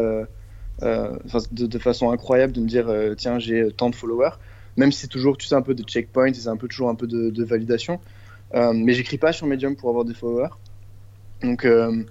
[0.81, 4.31] de, de, façon incroyable de me dire tiens j'ai tant de followers
[4.77, 6.95] même si c'est toujours, tu sais, un peu de checkpoint, c'est un peu toujours un
[6.95, 7.99] peu de, validation.
[8.53, 10.53] Euh, mais j'écris pas sur Medium pour avoir des followers.
[11.41, 12.03] Donc, euh,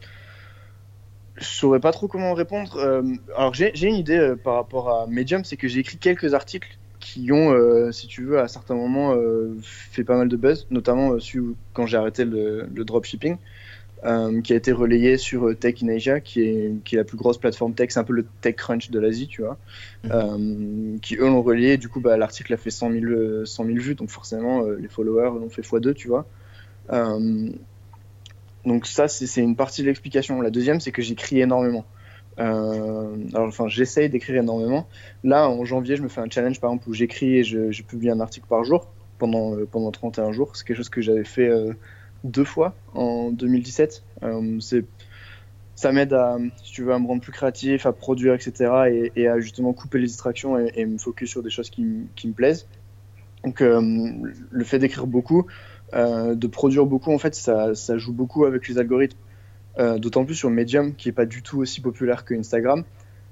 [1.41, 2.77] je saurais pas trop comment répondre.
[2.77, 3.03] Euh,
[3.37, 6.79] alors, j'ai une idée euh, par rapport à Medium, c'est que j'ai écrit quelques articles
[7.01, 9.17] qui ont, si tu veux, à certains moments
[9.63, 13.39] fait pas mal de buzz, notamment celui quand j'ai arrêté le, le dropshipping.
[14.03, 17.05] Euh, qui a été relayé sur euh, Tech in Asia, qui est, qui est la
[17.05, 19.59] plus grosse plateforme tech, c'est un peu le TechCrunch de l'Asie, tu vois,
[20.11, 21.77] euh, qui eux l'ont relayé.
[21.77, 25.39] Du coup, bah, l'article a fait 100 000, 100 000 vues, donc forcément, les followers
[25.39, 26.27] l'ont fait x2, tu vois.
[28.65, 30.41] Donc ça, c'est une partie de l'explication.
[30.41, 31.85] La deuxième, c'est que j'écris énormément.
[32.37, 34.87] alors, enfin, j'essaye d'écrire énormément.
[35.25, 37.83] Là, en janvier, je me fais un challenge, par exemple, où j'écris et je, je,
[37.83, 38.89] publie un article par jour
[39.19, 40.57] pendant, pendant 31 jours.
[40.57, 41.51] C'est quelque chose que j'avais fait
[42.25, 44.03] deux fois en 2017.
[44.23, 44.61] Euh,
[45.75, 49.11] ça m'aide à, si tu veux, à me rendre plus créatif, à produire, etc.
[49.17, 52.33] Et, à justement couper les distractions et, me focus sur des choses qui, qui me
[52.33, 52.67] plaisent.
[53.45, 53.81] Donc euh,
[54.51, 55.47] le fait d'écrire beaucoup,
[55.95, 59.19] euh, de produire beaucoup, en fait, ça, ça, joue beaucoup avec les algorithmes.
[59.97, 62.85] D'autant plus sur Medium, qui est pas du tout aussi populaire que Instagram.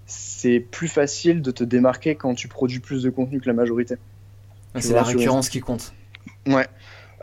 [0.07, 3.97] C'est plus facile de te démarquer quand tu produis plus de contenu que la majorité.
[4.77, 5.93] C'est la récurrence qui compte.
[6.47, 6.67] Ouais.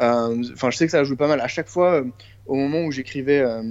[0.02, 1.42] Euh, enfin, je sais que ça a joué pas mal.
[1.42, 2.04] À chaque fois, euh,
[2.46, 3.64] au moment où j'écrivais euh,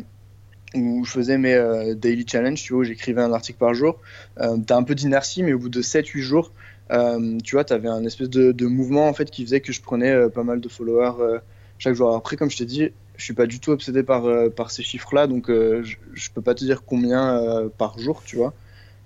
[0.75, 4.01] où je faisais mes daily challenge, tu vois, j'écrivais un article par jour.
[4.41, 6.53] Euh, tu as un peu d'inertie, mais au bout de 7-8 jours,
[6.91, 10.29] tu vois, tu avais un espèce de, mouvement en fait qui faisait que je prenais
[10.31, 11.41] pas mal de followers
[11.85, 12.15] chaque jour.
[12.15, 14.25] Après, comme je t'ai dit, je suis pas du tout obsédé par,
[14.57, 18.53] par ces chiffres-là, donc je, je, peux pas te dire combien par jour, tu vois.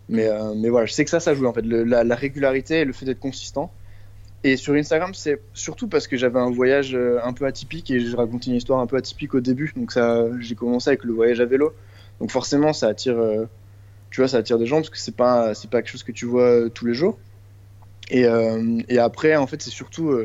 [0.08, 1.66] Mais, mais voilà, je sais que ça, ça joue en fait.
[1.66, 3.70] la, la, régularité et le fait d'être consistant.
[4.44, 7.98] Et sur Instagram, c'est surtout parce que j'avais un voyage euh, un peu atypique et
[7.98, 9.72] j'ai raconté une histoire un peu atypique au début.
[9.76, 11.74] Donc ça, j'ai commencé avec le voyage à vélo.
[12.20, 13.46] Donc forcément, ça attire, euh,
[14.10, 16.12] tu vois, ça attire des gens parce que c'est pas, c'est pas quelque chose que
[16.12, 17.18] tu vois euh, tous les jours.
[18.10, 18.24] Et,
[18.88, 20.16] et, après, en fait, c'est surtout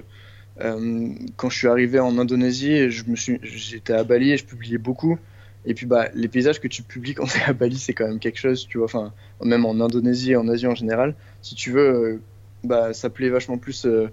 [0.57, 4.77] quand je suis arrivé en Indonésie, je me suis, j'étais à Bali et je publiais
[4.77, 5.17] beaucoup.
[5.65, 8.07] Et puis bah, les paysages que tu publies quand tu es à Bali, c'est quand
[8.07, 8.85] même quelque chose, tu vois.
[8.85, 12.21] Enfin, même en Indonésie et en Asie en général, si tu veux
[12.63, 14.09] bah, ça plaît vachement plus euh,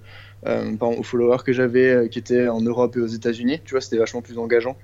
[0.47, 3.61] euh, aux followers que j'avais euh, qui étaient en Europe et aux États-Unis.
[3.64, 4.76] Tu vois, c'était vachement plus engageant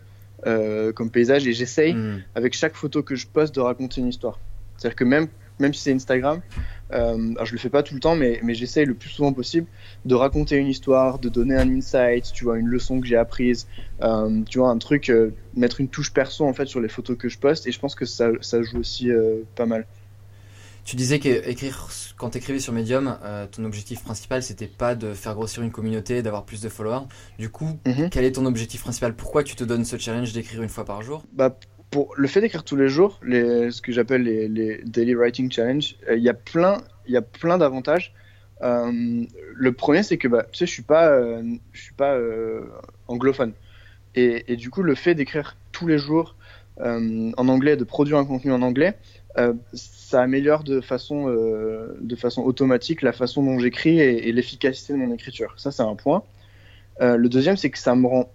[0.95, 1.49] comme paysage.
[1.49, 2.23] Et j'essaye, hmm.
[2.37, 4.39] avec chaque photo que je poste, de raconter une histoire.
[4.77, 5.27] C'est-à-dire que même,
[5.59, 6.41] même si c'est Instagram,
[6.91, 9.67] alors je le fais pas tout le temps, mais, mais j'essaye le plus souvent possible
[10.05, 13.67] de raconter une histoire, de donner un insight, tu vois, une leçon que j'ai apprise,
[14.01, 15.13] tu vois, un truc,
[15.55, 17.95] mettre une touche perso en fait sur les photos que je poste, et je pense
[17.95, 19.11] que ça, ça joue aussi
[19.55, 19.87] pas mal.
[20.85, 25.15] Tu disais qu'écrire, quand tu écrivais sur Medium, euh, ton objectif principal, c'était pas de
[25.15, 27.07] faire grossir une communauté, d'avoir plus de followers.
[27.41, 28.09] Du coup, Mhm.
[28.09, 29.17] quel est ton objectif principal?
[29.17, 31.25] Pourquoi tu te donnes ce challenge d'écrire une fois par jour?
[31.33, 31.59] Bah,
[31.91, 36.17] pour le fait d'écrire tous les jours, ce que j'appelle les, daily writing challenge, euh,
[36.17, 36.79] il y a plein,
[37.33, 38.13] plein d'avantages.
[38.63, 39.25] Euh,
[39.55, 42.19] le premier, c'est que bah, tu sais, je suis pas, euh, je suis pas
[43.09, 43.53] anglophone,
[44.15, 46.37] et, du coup, le fait d'écrire tous les jours
[46.79, 48.97] en anglais, de produire un contenu en anglais,
[49.75, 55.13] ça améliore de façon, de façon automatique la façon dont j'écris et, l'efficacité de mon
[55.13, 55.53] écriture.
[55.59, 56.23] Ça, c'est un point.
[57.01, 58.31] Le deuxième, c'est que ça me rend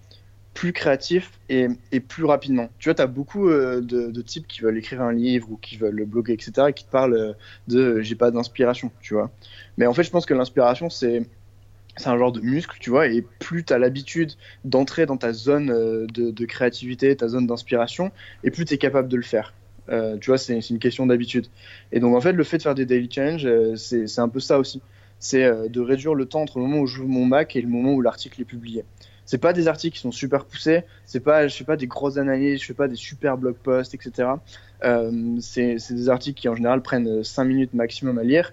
[0.54, 1.68] plus créatif et,
[2.00, 2.70] plus rapidement.
[2.78, 5.78] Tu vois, tu as beaucoup euh, de, types qui veulent écrire un livre ou qui
[5.78, 7.34] veulent bloguer, etc., et qui te parlent euh,
[7.68, 9.32] de euh, j'ai pas d'inspiration, tu vois.
[9.78, 11.26] Mais en fait, je pense que l'inspiration, c'est
[12.06, 14.34] un genre de muscle, tu vois, et plus tu as l'habitude
[14.66, 15.68] d'entrer dans ta zone
[16.08, 18.12] de, créativité, ta zone d'inspiration,
[18.44, 19.54] et plus tu es capable de le faire.
[20.22, 21.48] Tu vois, c'est une question d'habitude.
[21.92, 24.58] Et donc, en fait, le fait de faire des daily challenges, c'est un peu ça
[24.58, 24.82] aussi.
[25.20, 27.94] C'est de réduire le temps entre le moment où j'ouvre mon Mac et le moment
[27.94, 28.86] où l'article est publié.
[29.32, 32.18] C'est pas des articles qui sont super poussés, c'est pas, je fais pas des grosses
[32.18, 34.28] analyses, je fais pas des super blog posts, etc.
[34.84, 38.52] Euh, c'est des articles qui en général prennent 5 minutes maximum à lire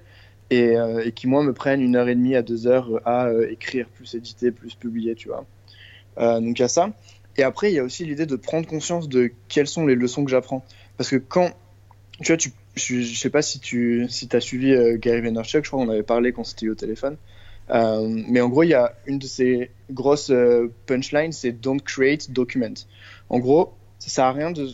[0.50, 3.26] et, euh, et qui moi me prennent une heure et demie à deux heures à
[3.26, 5.46] euh, écrire, plus éditer, plus publier, tu vois.
[6.18, 6.92] Euh, donc il y a ça.
[7.36, 10.24] Et après il y a aussi l'idée de prendre conscience de quelles sont les leçons
[10.24, 10.64] que j'apprends.
[10.96, 11.50] Parce que quand,
[12.22, 12.38] tu vois,
[12.76, 15.90] je, je sais pas si tu si as suivi euh, Gary Vaynerchuk, je crois qu'on
[15.90, 17.16] avait parlé quand c'était au téléphone.
[17.70, 21.80] Euh, mais en gros, il y a une de ces grosses euh, punchlines, c'est Don't
[21.82, 22.74] create, document.
[23.28, 24.68] En gros, ça sert à rien de,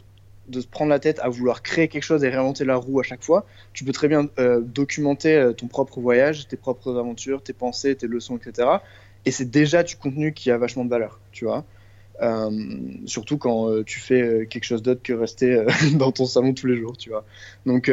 [0.48, 3.02] de se prendre la tête à vouloir créer quelque chose et réinventer la roue à
[3.02, 3.46] chaque fois.
[3.72, 7.94] Tu peux très bien euh, documenter euh, ton propre voyage, tes propres aventures, tes pensées,
[7.96, 8.68] tes leçons, etc.
[9.24, 11.64] Et c'est déjà du contenu qui a vachement de valeur, tu vois.
[12.22, 12.50] Euh,
[13.06, 15.64] surtout quand euh, tu fais quelque chose d'autre que rester
[15.94, 17.24] dans ton salon tous les jours, tu vois.
[17.66, 17.90] Donc,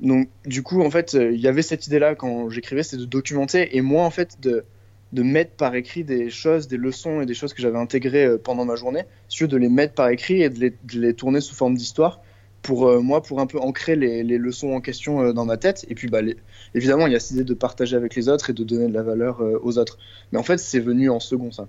[0.00, 3.04] donc du coup, en fait, euh, il y avait cette idée-là quand j'écrivais, c'est de
[3.04, 4.64] documenter et moi, en fait, de,
[5.12, 8.38] de mettre par écrit des choses, des leçons et des choses que j'avais intégrées euh,
[8.38, 9.04] pendant ma journée,
[9.40, 12.20] veux, de les mettre par écrit et de les, de les tourner sous forme d'histoire
[12.62, 15.56] pour euh, moi, pour un peu ancrer les, les leçons en question euh, dans ma
[15.56, 15.84] tête.
[15.88, 16.36] Et puis, bah, les-
[16.74, 18.94] évidemment, il y a cette idée de partager avec les autres et de donner de
[18.94, 19.98] la valeur euh, aux autres.
[20.32, 21.68] Mais en fait, c'est venu en second, ça.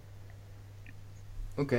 [1.58, 1.76] Ok.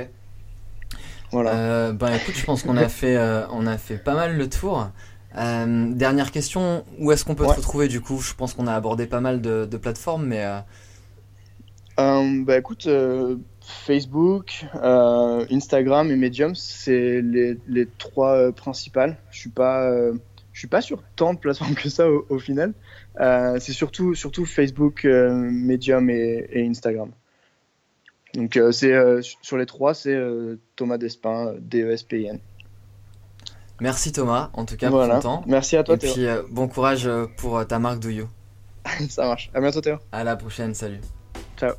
[1.31, 1.93] Voilà.
[1.93, 3.17] Bah écoute, je pense qu'on a fait,
[3.51, 4.89] on a fait pas mal le tour.
[5.37, 7.53] Euh, dernière question, où est-ce qu'on peut Ouais.
[7.53, 8.19] te retrouver du coup?
[8.19, 10.59] Je pense qu'on a abordé pas mal de, de plateformes, mais euh,
[11.99, 14.65] Euh, bah écoute, euh, Facebook,
[15.51, 19.17] Instagram et Medium, c'est les, les trois principales.
[19.31, 19.89] Je suis pas,
[20.51, 22.73] je suis pas sur tant de plateformes que ça au, au final.
[23.17, 27.11] C'est surtout, surtout Facebook, Medium et, et Instagram.
[28.33, 28.93] Donc c'est
[29.41, 30.17] sur les trois, c'est
[30.75, 32.39] Thomas Despin, euh, D-E-S-P-I-N.
[33.81, 35.15] Merci Thomas, en tout cas Voilà.
[35.15, 35.43] pour ton temps.
[35.47, 36.13] Merci à toi Et Théo.
[36.13, 38.29] puis euh, bon courage euh, pour euh, ta marque Douillou.
[39.09, 39.51] Ça marche.
[39.53, 39.97] À bientôt Théo.
[40.13, 41.01] À la prochaine, salut.
[41.57, 41.73] Ciao.